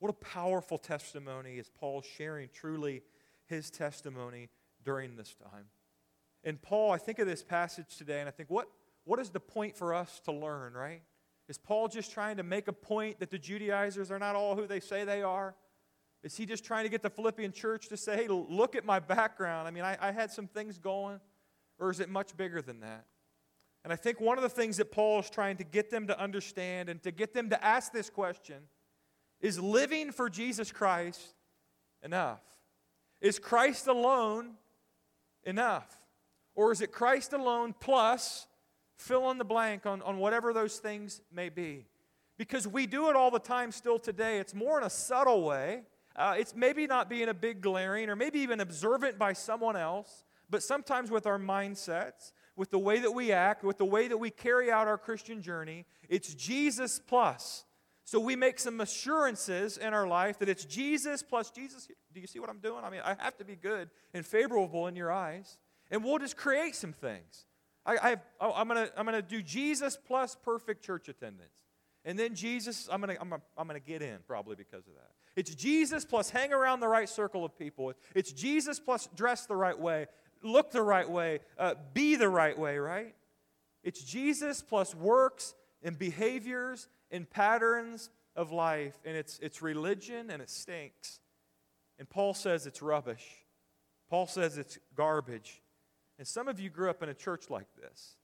What 0.00 0.10
a 0.10 0.14
powerful 0.14 0.78
testimony 0.78 1.58
is 1.58 1.70
Paul 1.70 2.02
sharing 2.02 2.48
truly 2.52 3.02
his 3.48 3.70
testimony 3.70 4.48
during 4.84 5.16
this 5.16 5.34
time. 5.34 5.66
And 6.44 6.60
Paul, 6.60 6.92
I 6.92 6.98
think 6.98 7.18
of 7.18 7.26
this 7.26 7.42
passage 7.42 7.96
today 7.96 8.20
and 8.20 8.28
I 8.28 8.32
think, 8.32 8.50
what, 8.50 8.68
what 9.04 9.18
is 9.18 9.30
the 9.30 9.40
point 9.40 9.76
for 9.76 9.94
us 9.94 10.20
to 10.24 10.32
learn, 10.32 10.74
right? 10.74 11.02
Is 11.48 11.58
Paul 11.58 11.88
just 11.88 12.12
trying 12.12 12.36
to 12.36 12.42
make 12.42 12.68
a 12.68 12.72
point 12.72 13.20
that 13.20 13.30
the 13.30 13.38
Judaizers 13.38 14.10
are 14.10 14.18
not 14.18 14.36
all 14.36 14.54
who 14.54 14.66
they 14.66 14.80
say 14.80 15.04
they 15.04 15.22
are? 15.22 15.54
Is 16.22 16.36
he 16.36 16.46
just 16.46 16.64
trying 16.64 16.84
to 16.84 16.90
get 16.90 17.02
the 17.02 17.10
Philippian 17.10 17.52
church 17.52 17.88
to 17.88 17.96
say, 17.96 18.16
hey, 18.16 18.28
look 18.28 18.76
at 18.76 18.84
my 18.84 18.98
background? 18.98 19.66
I 19.66 19.70
mean, 19.70 19.84
I, 19.84 19.96
I 20.00 20.12
had 20.12 20.30
some 20.30 20.46
things 20.46 20.78
going. 20.78 21.20
Or 21.78 21.90
is 21.90 22.00
it 22.00 22.08
much 22.08 22.36
bigger 22.36 22.60
than 22.60 22.80
that? 22.80 23.06
And 23.84 23.92
I 23.92 23.96
think 23.96 24.20
one 24.20 24.36
of 24.36 24.42
the 24.42 24.48
things 24.48 24.76
that 24.78 24.90
Paul 24.90 25.20
is 25.20 25.30
trying 25.30 25.56
to 25.58 25.64
get 25.64 25.90
them 25.90 26.08
to 26.08 26.20
understand 26.20 26.88
and 26.88 27.02
to 27.04 27.12
get 27.12 27.32
them 27.32 27.50
to 27.50 27.64
ask 27.64 27.92
this 27.92 28.10
question 28.10 28.56
is 29.40 29.58
living 29.60 30.10
for 30.10 30.28
Jesus 30.28 30.72
Christ 30.72 31.34
enough? 32.02 32.40
Is 33.20 33.38
Christ 33.38 33.86
alone 33.86 34.52
enough? 35.44 35.98
Or 36.54 36.72
is 36.72 36.80
it 36.80 36.92
Christ 36.92 37.32
alone 37.32 37.74
plus 37.78 38.46
fill 38.96 39.30
in 39.30 39.38
the 39.38 39.44
blank 39.44 39.86
on, 39.86 40.02
on 40.02 40.18
whatever 40.18 40.52
those 40.52 40.78
things 40.78 41.20
may 41.32 41.48
be? 41.48 41.86
Because 42.36 42.66
we 42.66 42.86
do 42.86 43.10
it 43.10 43.16
all 43.16 43.30
the 43.30 43.38
time 43.38 43.72
still 43.72 43.98
today. 43.98 44.38
It's 44.38 44.54
more 44.54 44.78
in 44.78 44.84
a 44.84 44.90
subtle 44.90 45.44
way. 45.44 45.82
Uh, 46.14 46.34
it's 46.36 46.54
maybe 46.54 46.86
not 46.86 47.08
being 47.08 47.28
a 47.28 47.34
big 47.34 47.60
glaring 47.60 48.08
or 48.10 48.16
maybe 48.16 48.40
even 48.40 48.60
observant 48.60 49.18
by 49.18 49.32
someone 49.32 49.76
else, 49.76 50.24
but 50.50 50.62
sometimes 50.62 51.10
with 51.10 51.26
our 51.26 51.38
mindsets, 51.38 52.32
with 52.56 52.70
the 52.70 52.78
way 52.78 52.98
that 52.98 53.12
we 53.12 53.30
act, 53.30 53.62
with 53.62 53.78
the 53.78 53.84
way 53.84 54.08
that 54.08 54.18
we 54.18 54.30
carry 54.30 54.70
out 54.70 54.88
our 54.88 54.98
Christian 54.98 55.40
journey, 55.40 55.86
it's 56.08 56.34
Jesus 56.34 56.98
plus. 56.98 57.64
So 58.08 58.18
we 58.18 58.36
make 58.36 58.58
some 58.58 58.80
assurances 58.80 59.76
in 59.76 59.92
our 59.92 60.06
life 60.06 60.38
that 60.38 60.48
it's 60.48 60.64
Jesus 60.64 61.22
plus 61.22 61.50
Jesus. 61.50 61.86
Do 62.14 62.20
you 62.20 62.26
see 62.26 62.38
what 62.38 62.48
I'm 62.48 62.58
doing? 62.58 62.82
I 62.82 62.88
mean, 62.88 63.02
I 63.04 63.14
have 63.18 63.36
to 63.36 63.44
be 63.44 63.54
good 63.54 63.90
and 64.14 64.24
favorable 64.24 64.86
in 64.86 64.96
your 64.96 65.12
eyes. 65.12 65.58
And 65.90 66.02
we'll 66.02 66.18
just 66.18 66.34
create 66.34 66.74
some 66.74 66.94
things. 66.94 67.44
I, 67.84 68.16
I, 68.40 68.60
am 68.60 68.66
going 68.66 68.86
to 68.86 68.98
I'm 68.98 69.04
gonna 69.04 69.20
do 69.20 69.42
Jesus 69.42 69.98
plus 70.06 70.38
perfect 70.42 70.82
church 70.82 71.10
attendance. 71.10 71.66
And 72.02 72.18
then 72.18 72.34
Jesus, 72.34 72.88
I'm 72.90 73.02
going 73.02 73.14
to 73.14 73.20
I'm 73.20 73.28
gonna, 73.28 73.42
I'm 73.58 73.66
gonna 73.66 73.78
get 73.78 74.00
in 74.00 74.20
probably 74.26 74.56
because 74.56 74.86
of 74.86 74.94
that. 74.94 75.10
It's 75.36 75.54
Jesus 75.54 76.06
plus 76.06 76.30
hang 76.30 76.54
around 76.54 76.80
the 76.80 76.88
right 76.88 77.10
circle 77.10 77.44
of 77.44 77.58
people. 77.58 77.92
It's 78.14 78.32
Jesus 78.32 78.80
plus 78.80 79.06
dress 79.14 79.44
the 79.44 79.54
right 79.54 79.78
way, 79.78 80.06
look 80.42 80.70
the 80.70 80.80
right 80.80 81.10
way, 81.10 81.40
uh, 81.58 81.74
be 81.92 82.16
the 82.16 82.30
right 82.30 82.58
way, 82.58 82.78
right? 82.78 83.14
It's 83.84 84.02
Jesus 84.02 84.62
plus 84.62 84.94
works 84.94 85.52
and 85.82 85.98
behaviors 85.98 86.88
and 87.10 87.28
patterns 87.28 88.10
of 88.36 88.52
life, 88.52 88.96
and 89.04 89.16
it's, 89.16 89.38
it's 89.40 89.62
religion 89.62 90.30
and 90.30 90.40
it 90.40 90.50
stinks. 90.50 91.20
And 91.98 92.08
Paul 92.08 92.34
says 92.34 92.66
it's 92.66 92.80
rubbish. 92.82 93.26
Paul 94.08 94.26
says 94.26 94.58
it's 94.58 94.78
garbage. 94.94 95.60
And 96.18 96.26
some 96.26 96.48
of 96.48 96.60
you 96.60 96.70
grew 96.70 96.90
up 96.90 97.02
in 97.02 97.08
a 97.08 97.14
church 97.14 97.50
like 97.50 97.68
this. 97.80 98.16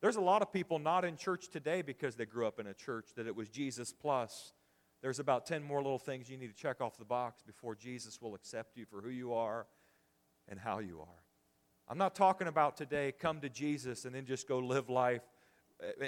There's 0.00 0.16
a 0.16 0.20
lot 0.20 0.42
of 0.42 0.52
people 0.52 0.78
not 0.80 1.04
in 1.04 1.16
church 1.16 1.48
today 1.48 1.80
because 1.80 2.16
they 2.16 2.26
grew 2.26 2.46
up 2.46 2.58
in 2.58 2.66
a 2.66 2.74
church 2.74 3.10
that 3.16 3.26
it 3.26 3.36
was 3.36 3.48
Jesus 3.48 3.92
plus. 3.92 4.52
There's 5.00 5.20
about 5.20 5.46
10 5.46 5.62
more 5.62 5.80
little 5.80 5.98
things 5.98 6.28
you 6.28 6.36
need 6.36 6.54
to 6.54 6.60
check 6.60 6.80
off 6.80 6.98
the 6.98 7.04
box 7.04 7.42
before 7.42 7.76
Jesus 7.76 8.20
will 8.20 8.34
accept 8.34 8.76
you 8.76 8.84
for 8.84 9.00
who 9.00 9.10
you 9.10 9.32
are 9.34 9.66
and 10.48 10.58
how 10.58 10.80
you 10.80 11.00
are. 11.00 11.22
I'm 11.88 11.98
not 11.98 12.14
talking 12.14 12.48
about 12.48 12.76
today 12.76 13.12
come 13.12 13.40
to 13.40 13.48
Jesus 13.48 14.04
and 14.04 14.14
then 14.14 14.26
just 14.26 14.48
go 14.48 14.58
live 14.58 14.88
life 14.88 15.22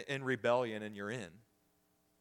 in 0.09 0.25
rebellion 0.25 0.83
and 0.83 0.97
you're 0.97 1.11
in. 1.11 1.31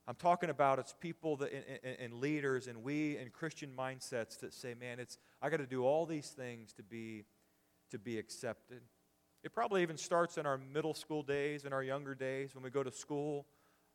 I'm 0.08 0.16
talking 0.16 0.50
about 0.50 0.80
it's 0.80 0.94
people 1.00 1.38
that, 1.38 1.52
and, 1.84 1.98
and 2.00 2.14
leaders 2.16 2.68
and 2.68 2.84
we 2.84 3.16
and 3.18 3.32
Christian 3.32 3.72
mindsets 3.78 4.40
that 4.40 4.54
say, 4.54 4.74
man, 4.74 5.00
it's 5.00 5.18
I 5.42 5.50
got 5.50 5.58
to 5.58 5.66
do 5.66 5.86
all 5.86 6.06
these 6.06 6.30
things 6.30 6.74
to 6.74 6.84
be 6.84 7.26
to 7.92 8.00
be 8.00 8.18
accepted. 8.18 8.82
It 9.44 9.54
probably 9.54 9.82
even 9.82 9.98
starts 9.98 10.38
in 10.38 10.46
our 10.46 10.58
middle 10.58 10.94
school 10.94 11.22
days, 11.22 11.66
in 11.66 11.74
our 11.74 11.84
younger 11.84 12.16
days, 12.16 12.56
when 12.56 12.64
we 12.64 12.70
go 12.70 12.84
to 12.84 12.92
school. 12.92 13.46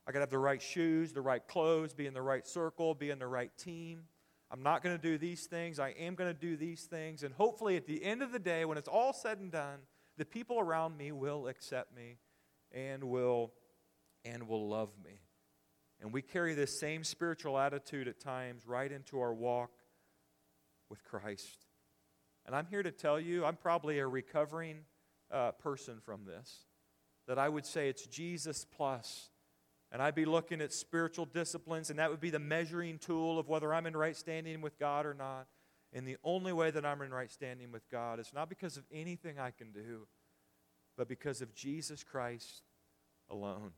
I 0.07 0.13
got 0.13 0.19
to 0.19 0.23
have 0.23 0.31
the 0.31 0.39
right 0.39 0.63
shoes, 0.63 1.13
the 1.13 1.21
right 1.21 1.47
clothes, 1.47 1.93
be 1.93 2.07
in 2.07 2.15
the 2.15 2.23
right 2.23 2.47
circle, 2.47 2.95
be 2.95 3.11
in 3.11 3.19
the 3.19 3.27
right 3.27 3.51
team. 3.59 4.05
I'm 4.51 4.63
not 4.63 4.83
going 4.83 4.97
to 4.97 5.03
do 5.03 5.19
these 5.19 5.45
things. 5.45 5.79
I 5.79 5.91
am 5.91 6.15
going 6.15 6.33
to 6.33 6.39
do 6.39 6.57
these 6.57 6.85
things. 6.85 7.23
And 7.23 7.35
hopefully, 7.35 7.77
at 7.77 7.87
the 7.87 8.03
end 8.03 8.23
of 8.23 8.33
the 8.33 8.39
day, 8.39 8.65
when 8.65 8.79
it's 8.79 8.89
all 8.89 9.13
said 9.13 9.39
and 9.39 9.53
done, 9.53 9.81
the 10.17 10.25
people 10.25 10.59
around 10.59 10.97
me 10.97 11.13
will 11.13 11.49
accept 11.49 11.95
me 11.95 12.17
and 12.73 13.05
will 13.05 13.53
and 14.25 14.49
will 14.49 14.69
love 14.69 14.91
me. 15.05 15.21
And 16.01 16.13
we 16.13 16.23
carry 16.23 16.55
this 16.55 16.79
same 16.79 17.03
spiritual 17.03 17.59
attitude 17.59 18.07
at 18.09 18.21
times 18.21 18.67
right 18.67 18.91
into 18.91 19.21
our 19.21 19.35
walk 19.35 19.71
with 20.89 21.03
Christ. 21.03 21.67
And 22.47 22.55
I'm 22.55 22.67
here 22.67 22.83
to 22.83 22.93
tell 22.93 23.19
you, 23.19 23.45
I'm 23.45 23.57
probably 23.57 23.99
a 23.99 24.07
recovering 24.07 24.85
uh, 25.31 25.53
person 25.53 25.99
from 26.01 26.25
this, 26.25 26.67
that 27.27 27.39
I 27.39 27.49
would 27.49 27.67
say 27.67 27.89
it's 27.89 28.07
Jesus 28.07 28.65
plus. 28.65 29.31
And 29.91 30.03
I'd 30.03 30.15
be 30.15 30.25
looking 30.25 30.61
at 30.61 30.73
spiritual 30.73 31.25
disciplines, 31.25 31.91
and 31.91 31.99
that 31.99 32.11
would 32.11 32.21
be 32.21 32.31
the 32.31 32.39
measuring 32.39 32.99
tool 32.99 33.39
of 33.39 33.49
whether 33.49 33.73
I'm 33.73 33.87
in 33.87 33.97
right 33.97 34.17
standing 34.17 34.61
with 34.61 34.79
God 34.79 35.07
or 35.07 35.15
not. 35.15 35.47
And 35.93 36.07
the 36.07 36.19
only 36.23 36.53
way 36.53 36.71
that 36.71 36.85
I'm 36.85 37.01
in 37.01 37.11
right 37.11 37.31
standing 37.31 37.73
with 37.73 37.89
God 37.91 38.21
is 38.21 38.31
not 38.35 38.49
because 38.51 38.77
of 38.77 38.85
anything 38.93 39.39
I 39.39 39.51
can 39.51 39.73
do, 39.73 40.07
but 40.97 41.09
because 41.09 41.41
of 41.41 41.55
Jesus 41.55 42.05
Christ 42.05 42.63
alone. 43.31 43.73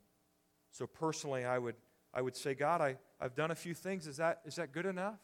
So 0.72 0.86
personally, 0.86 1.44
I 1.44 1.58
would, 1.58 1.76
I 2.12 2.22
would 2.22 2.36
say, 2.36 2.54
God, 2.54 2.80
I, 2.80 2.96
I've 3.20 3.34
done 3.34 3.50
a 3.50 3.54
few 3.54 3.74
things. 3.74 4.06
Is 4.06 4.16
that, 4.16 4.40
is 4.44 4.56
that 4.56 4.72
good 4.72 4.86
enough? 4.86 5.18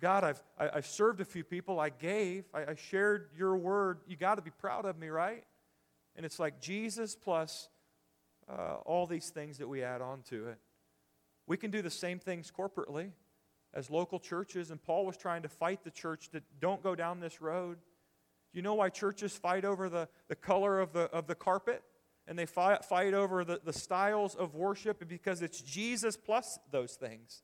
God, 0.00 0.24
I've, 0.24 0.42
I, 0.58 0.64
have 0.64 0.72
i 0.72 0.76
have 0.76 0.86
served 0.86 1.20
a 1.20 1.24
few 1.24 1.44
people. 1.44 1.78
I 1.78 1.90
gave. 1.90 2.44
I, 2.54 2.70
I 2.70 2.74
shared 2.74 3.30
your 3.36 3.56
word. 3.56 4.00
You 4.06 4.16
got 4.16 4.36
to 4.36 4.42
be 4.42 4.50
proud 4.50 4.86
of 4.86 4.98
me, 4.98 5.08
right? 5.08 5.44
And 6.16 6.24
it's 6.24 6.38
like 6.38 6.60
Jesus 6.60 7.16
plus 7.16 7.68
uh, 8.48 8.76
all 8.84 9.06
these 9.06 9.28
things 9.28 9.58
that 9.58 9.68
we 9.68 9.82
add 9.82 10.00
on 10.00 10.22
to 10.30 10.48
it. 10.48 10.58
We 11.46 11.56
can 11.56 11.70
do 11.70 11.82
the 11.82 11.90
same 11.90 12.18
things 12.18 12.50
corporately 12.56 13.10
as 13.74 13.90
local 13.90 14.18
churches, 14.18 14.70
and 14.70 14.82
Paul 14.82 15.06
was 15.06 15.16
trying 15.16 15.42
to 15.42 15.48
fight 15.48 15.84
the 15.84 15.90
church 15.90 16.30
that 16.32 16.42
don't 16.60 16.82
go 16.82 16.94
down 16.94 17.20
this 17.20 17.40
road. 17.40 17.78
You 18.52 18.62
know 18.62 18.74
why 18.74 18.88
churches 18.88 19.36
fight 19.36 19.64
over 19.64 19.88
the, 19.88 20.08
the 20.28 20.34
color 20.34 20.80
of 20.80 20.92
the, 20.92 21.02
of 21.12 21.26
the 21.26 21.34
carpet? 21.34 21.82
And 22.30 22.38
they 22.38 22.46
fight, 22.46 22.84
fight 22.84 23.12
over 23.12 23.44
the, 23.44 23.60
the 23.62 23.72
styles 23.72 24.36
of 24.36 24.54
worship 24.54 25.06
because 25.08 25.42
it's 25.42 25.60
Jesus 25.60 26.16
plus 26.16 26.60
those 26.70 26.94
things. 26.94 27.42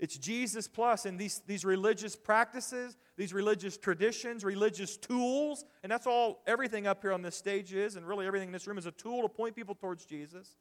It's 0.00 0.18
Jesus 0.18 0.66
plus, 0.66 1.06
and 1.06 1.16
these, 1.16 1.40
these 1.46 1.64
religious 1.64 2.16
practices, 2.16 2.98
these 3.16 3.32
religious 3.32 3.78
traditions, 3.78 4.44
religious 4.44 4.96
tools, 4.96 5.64
and 5.84 5.90
that's 5.90 6.08
all 6.08 6.42
everything 6.44 6.88
up 6.88 7.02
here 7.02 7.12
on 7.12 7.22
this 7.22 7.36
stage 7.36 7.72
is, 7.72 7.94
and 7.94 8.06
really 8.06 8.26
everything 8.26 8.48
in 8.48 8.52
this 8.52 8.66
room 8.66 8.78
is 8.78 8.86
a 8.86 8.90
tool 8.90 9.22
to 9.22 9.28
point 9.28 9.54
people 9.54 9.76
towards 9.76 10.04
Jesus. 10.04 10.56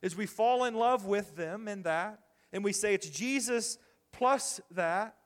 Is 0.00 0.16
we 0.16 0.26
fall 0.26 0.64
in 0.64 0.74
love 0.74 1.04
with 1.04 1.34
them 1.34 1.66
and 1.66 1.82
that, 1.84 2.20
and 2.52 2.62
we 2.62 2.72
say 2.72 2.94
it's 2.94 3.10
Jesus 3.10 3.78
plus 4.12 4.60
that, 4.70 5.16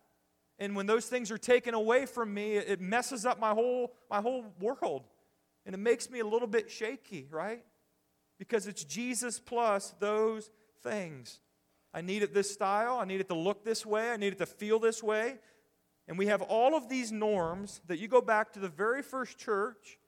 and 0.58 0.74
when 0.74 0.86
those 0.86 1.06
things 1.06 1.30
are 1.30 1.38
taken 1.38 1.74
away 1.74 2.06
from 2.06 2.32
me, 2.32 2.54
it 2.56 2.80
messes 2.80 3.26
up 3.26 3.38
my 3.38 3.50
whole, 3.50 3.92
my 4.10 4.22
whole 4.22 4.46
world. 4.58 5.06
And 5.66 5.74
it 5.74 5.78
makes 5.78 6.10
me 6.10 6.20
a 6.20 6.26
little 6.26 6.48
bit 6.48 6.70
shaky, 6.70 7.28
right? 7.30 7.62
Because 8.38 8.66
it's 8.66 8.84
Jesus 8.84 9.38
plus 9.38 9.94
those 9.98 10.50
things. 10.82 11.40
I 11.94 12.00
need 12.00 12.22
it 12.22 12.32
this 12.32 12.50
style. 12.50 12.98
I 12.98 13.04
need 13.04 13.20
it 13.20 13.28
to 13.28 13.34
look 13.34 13.64
this 13.64 13.84
way. 13.84 14.10
I 14.10 14.16
need 14.16 14.32
it 14.32 14.38
to 14.38 14.46
feel 14.46 14.78
this 14.78 15.02
way. 15.02 15.36
And 16.08 16.18
we 16.18 16.26
have 16.26 16.42
all 16.42 16.74
of 16.74 16.88
these 16.88 17.12
norms 17.12 17.80
that 17.86 17.98
you 17.98 18.08
go 18.08 18.20
back 18.20 18.52
to 18.54 18.58
the 18.58 18.68
very 18.68 19.02
first 19.02 19.38
church 19.38 19.98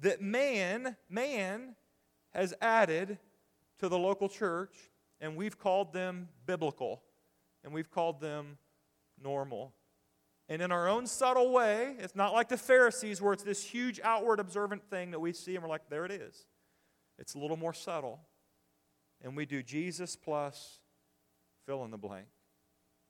that 0.00 0.20
man, 0.20 0.96
man 1.08 1.74
has 2.30 2.54
added 2.60 3.18
to 3.78 3.88
the 3.88 3.98
local 3.98 4.28
church, 4.28 4.74
and 5.20 5.36
we've 5.36 5.58
called 5.58 5.92
them 5.92 6.28
biblical, 6.46 7.02
and 7.64 7.72
we've 7.72 7.90
called 7.90 8.20
them 8.20 8.58
normal. 9.22 9.72
And 10.48 10.62
in 10.62 10.72
our 10.72 10.88
own 10.88 11.06
subtle 11.06 11.52
way, 11.52 11.96
it's 11.98 12.16
not 12.16 12.32
like 12.32 12.48
the 12.48 12.56
Pharisees 12.56 13.20
where 13.20 13.32
it's 13.32 13.42
this 13.42 13.62
huge 13.62 14.00
outward 14.02 14.40
observant 14.40 14.82
thing 14.88 15.10
that 15.10 15.20
we 15.20 15.32
see 15.32 15.54
and 15.54 15.62
we're 15.62 15.68
like, 15.68 15.90
there 15.90 16.06
it 16.06 16.12
is. 16.12 16.46
It's 17.18 17.34
a 17.34 17.38
little 17.38 17.56
more 17.56 17.72
subtle. 17.72 18.20
And 19.22 19.36
we 19.36 19.46
do 19.46 19.62
Jesus 19.62 20.16
plus 20.16 20.80
fill 21.66 21.84
in 21.84 21.90
the 21.90 21.98
blank. 21.98 22.26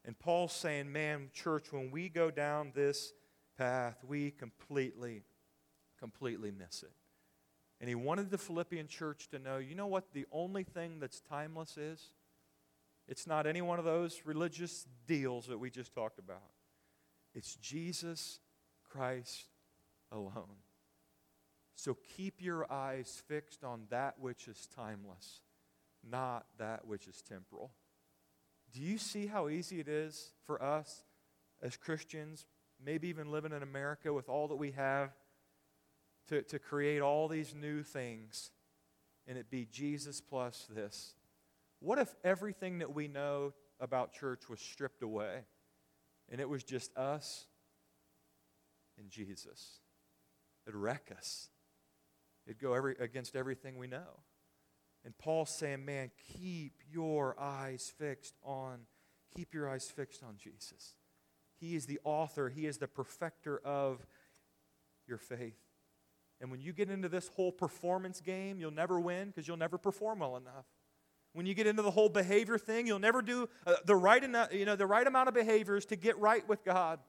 And 0.05 0.19
Paul's 0.19 0.53
saying, 0.53 0.91
man, 0.91 1.31
church, 1.35 1.73
when 1.73 1.91
we 1.91 2.09
go 2.09 2.31
down 2.31 2.73
this 2.75 3.13
path, 3.59 3.99
we 4.07 4.31
completely, 4.31 5.23
completely 5.99 6.51
miss 6.51 6.83
it. 6.83 6.93
And 7.81 7.89
he 7.89 7.95
wanted 7.95 8.31
the 8.31 8.39
Philippian 8.39 8.89
church 8.89 9.29
to 9.29 9.39
know 9.39 9.59
you 9.59 9.75
know 9.75 9.87
what 9.87 10.13
the 10.13 10.27
only 10.33 10.65
thing 10.65 10.99
that's 10.99 11.21
timeless 11.21 11.77
is? 11.77 12.11
It's 13.07 13.27
not 13.27 13.47
any 13.47 13.63
one 13.63 13.79
of 13.79 13.85
those 13.85 14.23
religious 14.25 14.87
deals 15.07 15.47
that 15.47 15.59
we 15.59 15.71
just 15.71 15.95
talked 15.95 16.19
about, 16.19 16.51
it's 17.35 17.55
Jesus 17.57 18.41
Christ 18.89 19.49
alone. 20.11 20.57
So 21.79 21.97
keep 22.17 22.43
your 22.43 22.71
eyes 22.73 23.23
fixed 23.29 23.63
on 23.63 23.83
that 23.91 24.17
which 24.19 24.49
is 24.49 24.67
timeless, 24.75 25.43
not 26.03 26.45
that 26.59 26.85
which 26.85 27.07
is 27.07 27.23
temporal. 27.23 27.71
Do 28.73 28.81
you 28.81 28.99
see 28.99 29.29
how 29.29 29.49
easy 29.49 29.79
it 29.79 29.87
is 29.87 30.33
for 30.45 30.61
us 30.61 31.05
as 31.63 31.77
Christians, 31.77 32.47
maybe 32.85 33.07
even 33.07 33.31
living 33.31 33.53
in 33.53 33.63
America 33.63 34.13
with 34.13 34.29
all 34.29 34.49
that 34.49 34.57
we 34.57 34.73
have, 34.73 35.13
to, 36.27 36.43
to 36.43 36.59
create 36.59 37.01
all 37.01 37.29
these 37.29 37.55
new 37.55 37.85
things 37.85 38.51
and 39.29 39.39
it 39.39 39.49
be 39.49 39.65
Jesus 39.71 40.21
plus 40.21 40.67
this? 40.69 41.15
What 41.79 42.01
if 42.01 42.13
everything 42.25 42.81
that 42.81 42.93
we 42.93 43.07
know 43.07 43.53
about 43.79 44.13
church 44.13 44.49
was 44.49 44.59
stripped 44.59 45.05
away 45.05 45.45
and 46.29 46.41
it 46.41 46.49
was 46.49 46.65
just 46.65 46.91
us 46.97 47.47
and 48.99 49.09
Jesus? 49.11 49.79
It'd 50.67 50.75
wreck 50.75 51.13
us. 51.17 51.51
It'd 52.49 52.59
go 52.59 52.73
every, 52.73 52.97
against 52.99 53.37
everything 53.37 53.77
we 53.77 53.87
know. 53.87 54.23
And 55.05 55.17
Paul's 55.17 55.51
saying, 55.51 55.85
man, 55.85 56.11
keep 56.35 56.73
your 56.91 57.39
eyes 57.39 57.93
fixed 57.97 58.35
on, 58.43 58.81
keep 59.37 59.53
your 59.55 59.69
eyes 59.69 59.91
fixed 59.91 60.23
on 60.25 60.37
Jesus. 60.39 60.95
He 61.61 61.77
is 61.77 61.87
the 61.87 62.01
author, 62.05 62.49
He 62.49 62.67
is 62.67 62.79
the 62.79 62.89
perfecter 62.89 63.61
of 63.65 64.05
your 65.07 65.19
faith. 65.19 65.59
And 66.41 66.51
when 66.51 66.61
you 66.61 66.73
get 66.73 66.89
into 66.89 67.09
this 67.09 67.29
whole 67.29 67.53
performance 67.53 68.21
game, 68.21 68.61
you'll 68.61 68.71
never 68.71 68.99
win 68.99 69.29
because 69.29 69.47
you'll 69.47 69.57
never 69.57 69.77
perform 69.77 70.21
well 70.21 70.37
enough. 70.37 70.67
When 71.33 71.47
you 71.47 71.55
get 71.55 71.67
into 71.67 71.83
the 71.83 71.91
whole 71.91 72.09
behavior 72.09 72.59
thing, 72.59 72.87
you'll 72.87 72.99
never 72.99 73.21
do 73.23 73.49
uh, 73.67 73.75
the, 73.85 73.95
right 73.95 74.23
enough, 74.23 74.55
you 74.55 74.65
know, 74.65 74.77
the 74.77 74.87
right 74.87 75.07
amount 75.07 75.29
of 75.29 75.35
behaviors 75.35 75.85
to 75.87 75.97
get 75.97 76.19
right 76.19 76.49
with 76.49 76.65
God. 76.65 77.01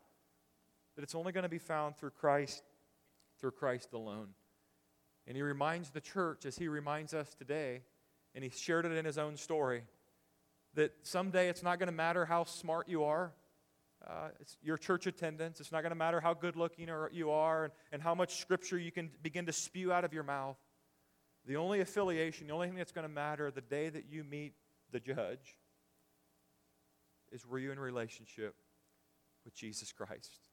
But 0.95 1.03
it's 1.03 1.15
only 1.15 1.31
going 1.31 1.43
to 1.43 1.49
be 1.49 1.59
found 1.59 1.95
through 1.95 2.11
Christ, 2.11 2.63
through 3.39 3.51
Christ 3.51 3.93
alone. 3.93 4.29
And 5.29 5.37
he 5.37 5.43
reminds 5.43 5.91
the 5.91 6.01
church, 6.01 6.47
as 6.47 6.57
he 6.57 6.67
reminds 6.67 7.13
us 7.13 7.35
today, 7.35 7.83
and 8.33 8.43
he 8.43 8.49
shared 8.49 8.85
it 8.85 8.93
in 8.93 9.05
his 9.05 9.19
own 9.19 9.37
story, 9.37 9.83
that 10.73 10.91
someday 11.03 11.49
it's 11.49 11.61
not 11.61 11.77
going 11.77 11.87
to 11.87 11.93
matter 11.95 12.25
how 12.25 12.45
smart 12.45 12.89
you 12.89 13.03
are. 13.03 13.31
Uh, 14.05 14.29
it's 14.39 14.57
your 14.63 14.75
church 14.75 15.05
attendance. 15.05 15.59
It's 15.59 15.71
not 15.71 15.81
going 15.81 15.91
to 15.91 15.95
matter 15.95 16.19
how 16.19 16.33
good 16.33 16.55
looking 16.55 16.89
you 17.11 17.29
are 17.29 17.65
and, 17.65 17.73
and 17.91 18.01
how 18.01 18.15
much 18.15 18.41
scripture 18.41 18.79
you 18.79 18.91
can 18.91 19.11
begin 19.21 19.45
to 19.45 19.53
spew 19.53 19.91
out 19.91 20.03
of 20.03 20.13
your 20.13 20.23
mouth. 20.23 20.57
The 21.45 21.57
only 21.57 21.79
affiliation, 21.79 22.47
the 22.47 22.53
only 22.53 22.67
thing 22.67 22.77
that's 22.77 22.91
going 22.91 23.07
to 23.07 23.13
matter 23.13 23.51
the 23.51 23.61
day 23.61 23.89
that 23.89 24.05
you 24.09 24.23
meet 24.23 24.53
the 24.91 24.99
judge 24.99 25.57
is 27.31 27.45
were 27.45 27.59
you 27.59 27.71
in 27.71 27.79
relationship 27.79 28.55
with 29.45 29.53
Jesus 29.53 29.91
Christ? 29.91 30.49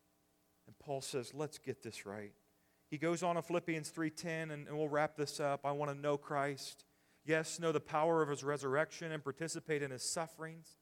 And 0.66 0.78
Paul 0.78 1.00
says, 1.00 1.32
let's 1.32 1.56
get 1.56 1.82
this 1.82 2.04
right. 2.04 2.34
He 2.90 2.98
goes 2.98 3.22
on 3.22 3.36
in 3.36 3.42
Philippians 3.42 3.90
3:10 3.90 4.52
and, 4.52 4.68
and 4.68 4.76
we'll 4.76 4.88
wrap 4.88 5.16
this 5.16 5.40
up. 5.40 5.64
I 5.64 5.72
want 5.72 5.90
to 5.90 5.96
know 5.96 6.16
Christ. 6.16 6.84
Yes, 7.24 7.58
know 7.58 7.72
the 7.72 7.80
power 7.80 8.22
of 8.22 8.28
his 8.28 8.44
resurrection 8.44 9.10
and 9.10 9.22
participate 9.22 9.82
in 9.82 9.90
his 9.90 10.04
sufferings, 10.04 10.76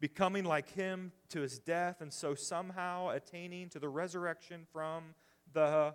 becoming 0.00 0.44
like 0.44 0.70
him 0.70 1.12
to 1.28 1.40
his 1.40 1.58
death 1.58 2.00
and 2.00 2.10
so 2.10 2.34
somehow 2.34 3.10
attaining 3.10 3.68
to 3.70 3.78
the 3.78 3.88
resurrection 3.88 4.66
from 4.72 5.14
the 5.52 5.94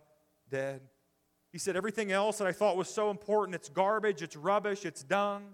dead. 0.49 0.82
He 1.51 1.58
said 1.58 1.75
everything 1.75 2.12
else 2.12 2.38
that 2.38 2.47
I 2.47 2.51
thought 2.51 2.78
was 2.78 2.89
so 2.89 3.10
important, 3.10 3.56
it's 3.56 3.69
garbage, 3.69 4.21
it's 4.21 4.36
rubbish, 4.36 4.86
it's 4.86 5.04
dung. 5.04 5.54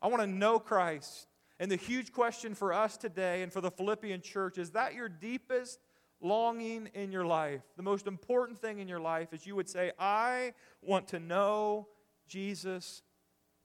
I 0.00 0.06
want 0.06 0.22
to 0.22 0.28
know 0.28 0.60
Christ. 0.60 1.26
And 1.58 1.70
the 1.70 1.76
huge 1.76 2.12
question 2.12 2.54
for 2.54 2.72
us 2.72 2.96
today 2.96 3.42
and 3.42 3.52
for 3.52 3.60
the 3.60 3.70
Philippian 3.70 4.20
church 4.20 4.58
is 4.58 4.70
that 4.72 4.94
your 4.94 5.08
deepest 5.08 5.80
longing 6.20 6.88
in 6.94 7.12
your 7.12 7.24
life, 7.24 7.62
the 7.76 7.82
most 7.82 8.06
important 8.06 8.58
thing 8.58 8.78
in 8.78 8.88
your 8.88 9.00
life 9.00 9.32
is 9.32 9.46
you 9.46 9.56
would 9.56 9.68
say, 9.68 9.92
I 9.98 10.52
want 10.82 11.08
to 11.08 11.20
know 11.20 11.88
Jesus 12.26 13.02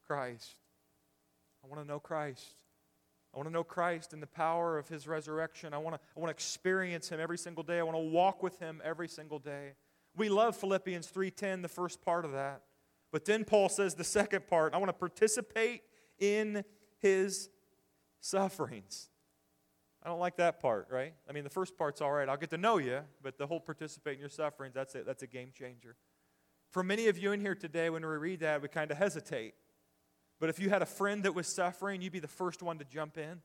Christ. 0.05 0.55
I 1.63 1.67
want 1.67 1.81
to 1.81 1.87
know 1.87 1.99
Christ. 1.99 2.55
I 3.33 3.37
want 3.37 3.49
to 3.49 3.53
know 3.53 3.63
Christ 3.63 4.13
and 4.13 4.21
the 4.21 4.27
power 4.27 4.77
of 4.77 4.87
his 4.87 5.07
resurrection. 5.07 5.73
I 5.73 5.79
want 5.79 5.95
to, 5.95 6.01
I 6.15 6.19
want 6.19 6.29
to 6.29 6.33
experience 6.33 7.09
him 7.09 7.19
every 7.19 7.37
single 7.37 7.63
day. 7.63 7.79
I 7.79 7.83
want 7.83 7.97
to 7.97 8.03
walk 8.03 8.43
with 8.43 8.59
him 8.59 8.81
every 8.83 9.07
single 9.07 9.39
day. 9.39 9.73
We 10.15 10.29
love 10.29 10.55
Philippians 10.55 11.07
3:10, 11.07 11.63
the 11.63 11.67
first 11.67 12.01
part 12.01 12.25
of 12.25 12.33
that. 12.33 12.61
But 13.11 13.25
then 13.25 13.43
Paul 13.43 13.69
says 13.69 13.95
the 13.95 14.03
second 14.03 14.47
part, 14.47 14.73
I 14.73 14.77
want 14.77 14.89
to 14.89 14.93
participate 14.93 15.81
in 16.19 16.63
his 16.99 17.49
sufferings. 18.19 19.09
I 20.03 20.09
don't 20.09 20.19
like 20.19 20.35
that 20.37 20.59
part, 20.59 20.87
right? 20.91 21.13
I 21.29 21.31
mean, 21.31 21.45
the 21.45 21.49
first 21.49 21.77
part's 21.77 22.01
all 22.01 22.11
right. 22.11 22.27
I'll 22.27 22.37
get 22.37 22.49
to 22.49 22.57
know 22.57 22.77
you, 22.77 22.99
but 23.21 23.37
the 23.37 23.47
whole 23.47 23.61
participate 23.61 24.15
in 24.15 24.19
your 24.19 24.29
sufferings, 24.29 24.73
that's 24.73 24.95
it. 24.95 25.05
That's 25.05 25.23
a 25.23 25.27
game 25.27 25.51
changer. 25.57 25.95
For 26.71 26.83
many 26.83 27.07
of 27.07 27.17
you 27.17 27.31
in 27.31 27.39
here 27.39 27.55
today, 27.55 27.89
when 27.89 28.01
we 28.01 28.09
read 28.09 28.41
that, 28.41 28.61
we 28.61 28.67
kind 28.67 28.91
of 28.91 28.97
hesitate. 28.97 29.53
But 30.41 30.49
if 30.49 30.59
you 30.59 30.69
had 30.69 30.81
a 30.81 30.85
friend 30.85 31.23
that 31.23 31.33
was 31.33 31.47
suffering, 31.47 32.01
you'd 32.01 32.11
be 32.11 32.19
the 32.19 32.27
first 32.27 32.61
one 32.61 32.79
to 32.79 32.85
jump 32.85 33.17
in. 33.17 33.41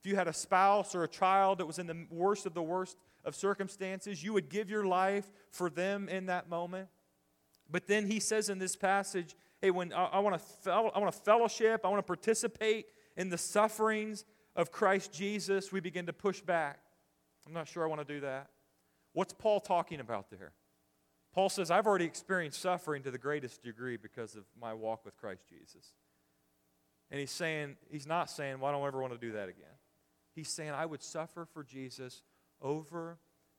If 0.00 0.10
you 0.10 0.16
had 0.16 0.26
a 0.26 0.32
spouse 0.32 0.94
or 0.94 1.04
a 1.04 1.08
child 1.08 1.58
that 1.58 1.66
was 1.66 1.78
in 1.78 1.86
the 1.86 2.06
worst 2.10 2.44
of 2.44 2.54
the 2.54 2.62
worst 2.62 2.96
of 3.24 3.36
circumstances, 3.36 4.22
you 4.22 4.32
would 4.32 4.48
give 4.48 4.68
your 4.68 4.84
life 4.84 5.30
for 5.50 5.70
them 5.70 6.08
in 6.08 6.26
that 6.26 6.48
moment. 6.48 6.88
But 7.70 7.86
then 7.86 8.06
he 8.06 8.18
says 8.18 8.48
in 8.48 8.58
this 8.58 8.74
passage, 8.76 9.36
hey, 9.62 9.70
when 9.70 9.92
I, 9.92 10.04
I 10.06 10.18
want 10.18 10.42
to 10.64 10.72
I 10.72 10.98
want 10.98 11.14
to 11.14 11.20
fellowship, 11.20 11.82
I 11.84 11.88
want 11.88 12.00
to 12.00 12.06
participate 12.06 12.86
in 13.16 13.30
the 13.30 13.38
sufferings 13.38 14.24
of 14.56 14.70
Christ 14.70 15.12
Jesus, 15.12 15.72
we 15.72 15.80
begin 15.80 16.06
to 16.06 16.12
push 16.12 16.40
back. 16.40 16.78
I'm 17.46 17.52
not 17.52 17.68
sure 17.68 17.84
I 17.84 17.86
want 17.86 18.06
to 18.06 18.14
do 18.14 18.20
that. 18.20 18.48
What's 19.12 19.32
Paul 19.32 19.60
talking 19.60 20.00
about 20.00 20.30
there? 20.30 20.52
Paul 21.34 21.48
says, 21.48 21.70
I've 21.70 21.86
already 21.86 22.04
experienced 22.04 22.60
suffering 22.60 23.02
to 23.02 23.10
the 23.10 23.18
greatest 23.18 23.62
degree 23.62 23.96
because 23.96 24.36
of 24.36 24.44
my 24.60 24.72
walk 24.72 25.04
with 25.04 25.16
Christ 25.16 25.48
Jesus. 25.48 25.94
And 27.10 27.20
he's 27.20 27.30
saying, 27.30 27.76
he's 27.90 28.06
not 28.06 28.30
saying, 28.30 28.60
well, 28.60 28.70
I 28.70 28.72
don't 28.72 28.86
ever 28.86 29.00
want 29.00 29.12
to 29.12 29.18
do 29.18 29.32
that 29.32 29.48
again. 29.48 29.66
He's 30.34 30.48
saying, 30.48 30.70
I 30.70 30.86
would 30.86 31.02
suffer 31.02 31.44
for 31.44 31.62
Jesus 31.62 32.22
over 32.62 33.18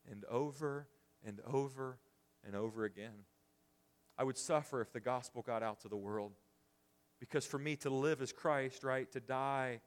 and 0.10 0.24
over 0.26 0.88
and 1.26 1.42
over 1.46 2.00
and 2.46 2.56
over 2.56 2.86
again. 2.86 3.26
I 4.18 4.24
would 4.24 4.38
suffer 4.38 4.82
if 4.82 4.94
the 4.94 5.00
gospel 5.00 5.42
got 5.42 5.62
out 5.62 5.82
to 5.82 5.90
the 5.90 5.98
world. 5.98 6.32
Because 7.20 7.46
for 7.46 7.58
me 7.58 7.76
to 7.78 7.90
live 7.90 8.22
as 8.22 8.32
Christ, 8.32 8.84
right, 8.84 9.10
to 9.12 9.20
die 9.20 9.82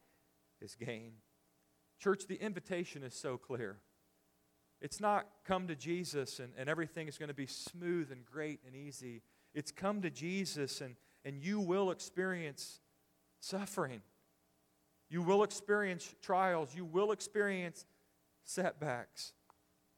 is 0.61 0.75
gain. 0.75 1.13
Church, 1.99 2.27
the 2.27 2.37
invitation 2.37 3.03
is 3.03 3.15
so 3.15 3.37
clear. 3.37 3.79
It's 4.81 5.01
not 5.01 5.27
come 5.45 5.67
to 5.67 5.75
Jesus 5.75 6.39
and, 6.39 6.53
and 6.57 6.69
everything 6.69 7.09
is 7.09 7.19
going 7.19 7.29
to 7.29 7.35
be 7.35 7.47
smooth 7.47 8.13
and 8.13 8.25
great 8.25 8.61
and 8.67 8.77
easy. 8.77 9.23
It's 9.55 9.73
come 9.73 10.03
to 10.03 10.11
Jesus 10.11 10.81
and, 10.81 10.95
and 11.25 11.43
you 11.43 11.59
will 11.59 11.91
experience 11.91 12.81
suffering. 13.41 14.03
You 15.11 15.23
will 15.23 15.43
experience 15.43 16.15
trials. 16.23 16.75
You 16.77 16.85
will 16.85 17.11
experience 17.11 17.87
setbacks. 18.45 19.33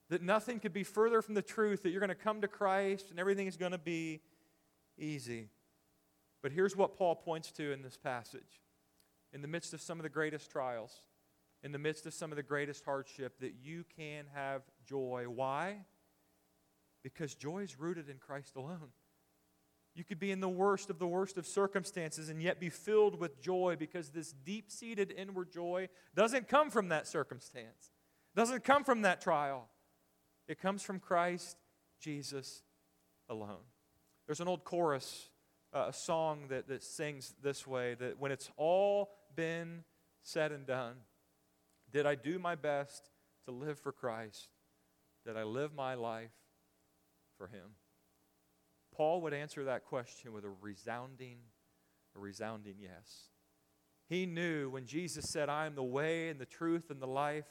That 0.08 0.22
nothing 0.22 0.60
could 0.60 0.72
be 0.72 0.82
further 0.82 1.20
from 1.20 1.34
the 1.34 1.42
truth 1.42 1.82
that 1.82 1.90
you're 1.90 2.00
going 2.00 2.08
to 2.08 2.14
come 2.14 2.40
to 2.40 2.48
Christ 2.48 3.10
and 3.10 3.20
everything 3.20 3.46
is 3.46 3.56
going 3.56 3.72
to 3.72 3.78
be 3.78 4.20
easy. 4.96 5.48
But 6.42 6.52
here's 6.52 6.74
what 6.74 6.96
Paul 6.96 7.16
points 7.16 7.52
to 7.52 7.72
in 7.72 7.82
this 7.82 7.98
passage. 7.98 8.60
In 9.32 9.42
the 9.42 9.48
midst 9.48 9.74
of 9.74 9.80
some 9.80 9.98
of 9.98 10.02
the 10.02 10.08
greatest 10.08 10.50
trials, 10.50 10.92
in 11.62 11.72
the 11.72 11.78
midst 11.78 12.06
of 12.06 12.14
some 12.14 12.32
of 12.32 12.36
the 12.36 12.42
greatest 12.42 12.84
hardship, 12.84 13.38
that 13.40 13.54
you 13.62 13.84
can 13.96 14.24
have 14.34 14.62
joy. 14.84 15.24
Why? 15.28 15.84
Because 17.02 17.34
joy 17.34 17.60
is 17.60 17.78
rooted 17.78 18.08
in 18.08 18.18
Christ 18.18 18.56
alone. 18.56 18.90
You 19.94 20.04
could 20.04 20.20
be 20.20 20.30
in 20.30 20.40
the 20.40 20.48
worst 20.48 20.88
of 20.88 20.98
the 20.98 21.06
worst 21.06 21.36
of 21.36 21.46
circumstances 21.46 22.28
and 22.28 22.40
yet 22.40 22.60
be 22.60 22.70
filled 22.70 23.18
with 23.18 23.40
joy 23.40 23.76
because 23.78 24.10
this 24.10 24.32
deep 24.32 24.70
seated 24.70 25.12
inward 25.16 25.50
joy 25.52 25.88
doesn't 26.14 26.48
come 26.48 26.70
from 26.70 26.88
that 26.88 27.06
circumstance, 27.06 27.90
doesn't 28.34 28.64
come 28.64 28.84
from 28.84 29.02
that 29.02 29.20
trial. 29.20 29.68
It 30.46 30.60
comes 30.60 30.82
from 30.82 31.00
Christ 31.00 31.56
Jesus 32.00 32.62
alone. 33.28 33.64
There's 34.26 34.40
an 34.40 34.48
old 34.48 34.64
chorus, 34.64 35.28
uh, 35.74 35.86
a 35.88 35.92
song 35.92 36.46
that, 36.48 36.68
that 36.68 36.82
sings 36.82 37.34
this 37.42 37.66
way 37.66 37.94
that 37.94 38.18
when 38.18 38.30
it's 38.30 38.50
all 38.56 39.10
been 39.34 39.84
said 40.22 40.52
and 40.52 40.66
done, 40.66 40.96
did 41.92 42.06
I 42.06 42.14
do 42.14 42.38
my 42.38 42.54
best 42.54 43.10
to 43.46 43.50
live 43.50 43.78
for 43.78 43.92
Christ? 43.92 44.48
Did 45.26 45.36
I 45.36 45.42
live 45.42 45.74
my 45.74 45.94
life 45.94 46.30
for 47.36 47.46
Him? 47.46 47.74
Paul 48.94 49.22
would 49.22 49.34
answer 49.34 49.64
that 49.64 49.84
question 49.84 50.32
with 50.32 50.44
a 50.44 50.52
resounding, 50.60 51.38
a 52.16 52.18
resounding 52.18 52.76
yes. 52.80 53.30
He 54.08 54.26
knew 54.26 54.70
when 54.70 54.86
Jesus 54.86 55.26
said, 55.32 55.48
I 55.48 55.66
am 55.66 55.74
the 55.74 55.82
way 55.82 56.28
and 56.28 56.40
the 56.40 56.46
truth 56.46 56.90
and 56.90 57.00
the 57.00 57.06
life, 57.06 57.46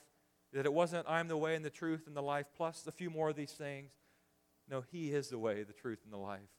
that 0.51 0.65
it 0.65 0.73
wasn't 0.73 1.07
I'm 1.07 1.27
the 1.27 1.37
way 1.37 1.55
and 1.55 1.63
the 1.63 1.69
truth 1.69 2.07
and 2.07 2.15
the 2.15 2.21
life 2.21 2.47
plus 2.55 2.85
a 2.87 2.91
few 2.91 3.09
more 3.09 3.29
of 3.29 3.35
these 3.35 3.53
things. 3.53 3.91
No, 4.69 4.83
He 4.91 5.11
is 5.11 5.29
the 5.29 5.39
way, 5.39 5.63
the 5.63 5.73
truth, 5.73 5.99
and 6.03 6.13
the 6.13 6.17
life. 6.17 6.49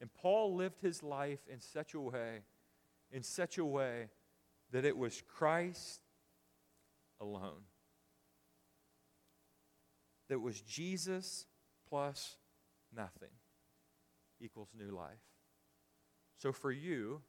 And 0.00 0.12
Paul 0.12 0.56
lived 0.56 0.80
his 0.80 1.02
life 1.02 1.38
in 1.48 1.60
such 1.60 1.94
a 1.94 2.00
way, 2.00 2.40
in 3.12 3.22
such 3.22 3.56
a 3.56 3.64
way 3.64 4.08
that 4.72 4.84
it 4.84 4.96
was 4.96 5.22
Christ 5.36 6.00
alone. 7.20 7.62
That 10.28 10.40
was 10.40 10.60
Jesus 10.62 11.46
plus 11.88 12.36
nothing 12.94 13.28
equals 14.40 14.68
new 14.76 14.94
life. 14.94 15.20
So 16.38 16.52
for 16.52 16.72
you, 16.72 17.20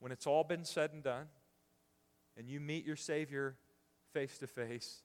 when 0.00 0.12
it's 0.12 0.26
all 0.26 0.44
been 0.44 0.64
said 0.64 0.90
and 0.92 1.02
done, 1.02 1.26
and 2.36 2.48
you 2.48 2.60
meet 2.60 2.84
your 2.84 2.96
Savior 2.96 3.56
face 4.12 4.38
to 4.38 4.46
face, 4.46 5.02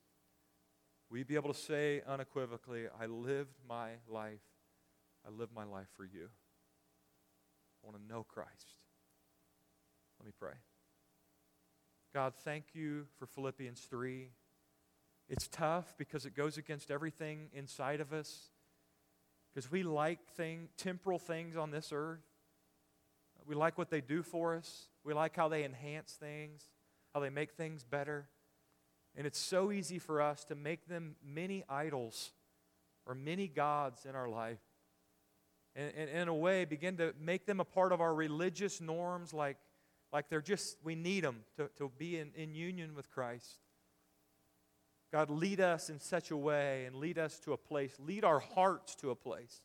will 1.10 1.20
you 1.20 1.26
be 1.26 1.36
able 1.36 1.54
to 1.54 1.60
say 1.60 2.02
unequivocally, 2.08 2.86
I 3.00 3.06
lived 3.06 3.56
my 3.68 3.92
life, 4.08 4.42
I 5.26 5.30
lived 5.30 5.54
my 5.56 5.64
life 5.64 5.88
for 5.96 6.04
you? 6.04 6.30
I 7.84 7.88
want 7.88 7.98
to 7.98 8.14
know 8.14 8.24
Christ. 8.24 8.76
Let 10.20 10.26
me 10.26 10.34
pray. 10.38 10.54
God, 12.14 12.34
thank 12.44 12.66
you 12.76 13.08
for 13.18 13.26
Philippians 13.26 13.82
3. 13.90 14.30
It's 15.30 15.48
tough 15.48 15.96
because 15.98 16.28
it 16.28 16.36
goes 16.36 16.60
against 16.60 16.92
everything 16.92 17.48
inside 17.54 18.00
of 18.02 18.14
us. 18.14 18.52
Because 19.52 19.72
we 19.72 19.82
like 19.82 20.20
thing, 20.36 20.70
temporal 20.78 21.18
things 21.18 21.58
on 21.58 21.72
this 21.72 21.92
earth. 21.92 22.22
We 23.48 23.56
like 23.56 23.80
what 23.80 23.90
they 23.90 24.00
do 24.00 24.22
for 24.22 24.54
us. 24.54 24.90
We 25.04 25.16
like 25.16 25.36
how 25.36 25.48
they 25.48 25.64
enhance 25.64 26.12
things, 26.12 26.62
how 27.16 27.20
they 27.20 27.32
make 27.32 27.54
things 27.54 27.84
better. 27.84 28.28
And 29.16 29.26
it's 29.26 29.40
so 29.40 29.72
easy 29.72 29.98
for 29.98 30.22
us 30.22 30.44
to 30.46 30.56
make 30.56 30.88
them 30.88 31.16
many 31.26 31.64
idols 31.68 32.32
or 33.08 33.16
many 33.16 33.48
gods 33.48 34.06
in 34.06 34.14
our 34.14 34.30
life. 34.30 34.62
And, 35.76 35.92
and, 35.98 36.10
in 36.12 36.28
a 36.28 36.36
way, 36.36 36.66
begin 36.66 36.98
to 36.98 37.16
make 37.20 37.48
them 37.48 37.60
a 37.60 37.66
part 37.66 37.92
of 37.92 38.02
our 38.02 38.14
religious 38.14 38.80
norms 38.80 39.34
like 39.34 39.58
like 40.14 40.30
they're 40.30 40.42
just, 40.42 40.78
we 40.84 40.94
need 40.94 41.24
them 41.24 41.38
to, 41.58 41.70
to 41.78 41.92
be 41.98 42.20
in, 42.20 42.30
in 42.36 42.54
union 42.54 42.94
with 42.96 43.10
Christ. 43.10 43.58
God, 45.12 45.32
lead 45.32 45.60
us 45.60 45.90
in 45.90 46.00
such 46.00 46.32
a 46.32 46.38
way 46.38 46.86
and 46.86 46.96
lead 46.96 47.18
us 47.18 47.40
to 47.40 47.54
a 47.54 47.58
place, 47.58 47.96
lead 48.00 48.24
our 48.24 48.40
hearts 48.40 48.96
to 48.96 49.10
a 49.10 49.16
place 49.16 49.62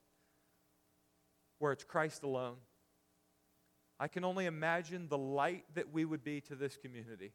where 1.59 1.73
it's 1.73 1.85
Christ 1.85 2.23
alone. 2.23 2.57
I 4.01 4.09
can 4.09 4.25
only 4.25 4.47
imagine 4.47 5.09
the 5.09 5.19
light 5.19 5.65
that 5.75 5.93
we 5.93 6.05
would 6.05 6.25
be 6.25 6.41
to 6.43 6.55
this 6.55 6.77
community 6.77 7.33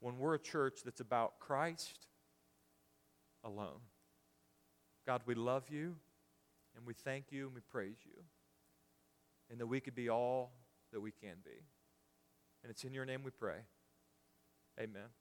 when 0.00 0.18
we're 0.18 0.34
a 0.34 0.38
church 0.38 0.80
that's 0.84 1.00
about 1.00 1.38
Christ 1.38 2.06
alone. 3.42 3.80
God, 5.06 5.22
we 5.24 5.34
love 5.34 5.70
you 5.70 5.96
and 6.76 6.86
we 6.86 6.94
thank 6.94 7.26
you 7.30 7.46
and 7.46 7.54
we 7.54 7.60
praise 7.60 7.98
you. 8.04 8.22
And 9.50 9.60
that 9.60 9.66
we 9.66 9.80
could 9.80 9.94
be 9.94 10.08
all 10.08 10.52
that 10.94 11.00
we 11.00 11.10
can 11.10 11.36
be. 11.44 11.66
And 12.62 12.70
it's 12.70 12.84
in 12.84 12.94
your 12.94 13.04
name 13.04 13.22
we 13.22 13.30
pray. 13.30 13.58
Amen. 14.80 15.10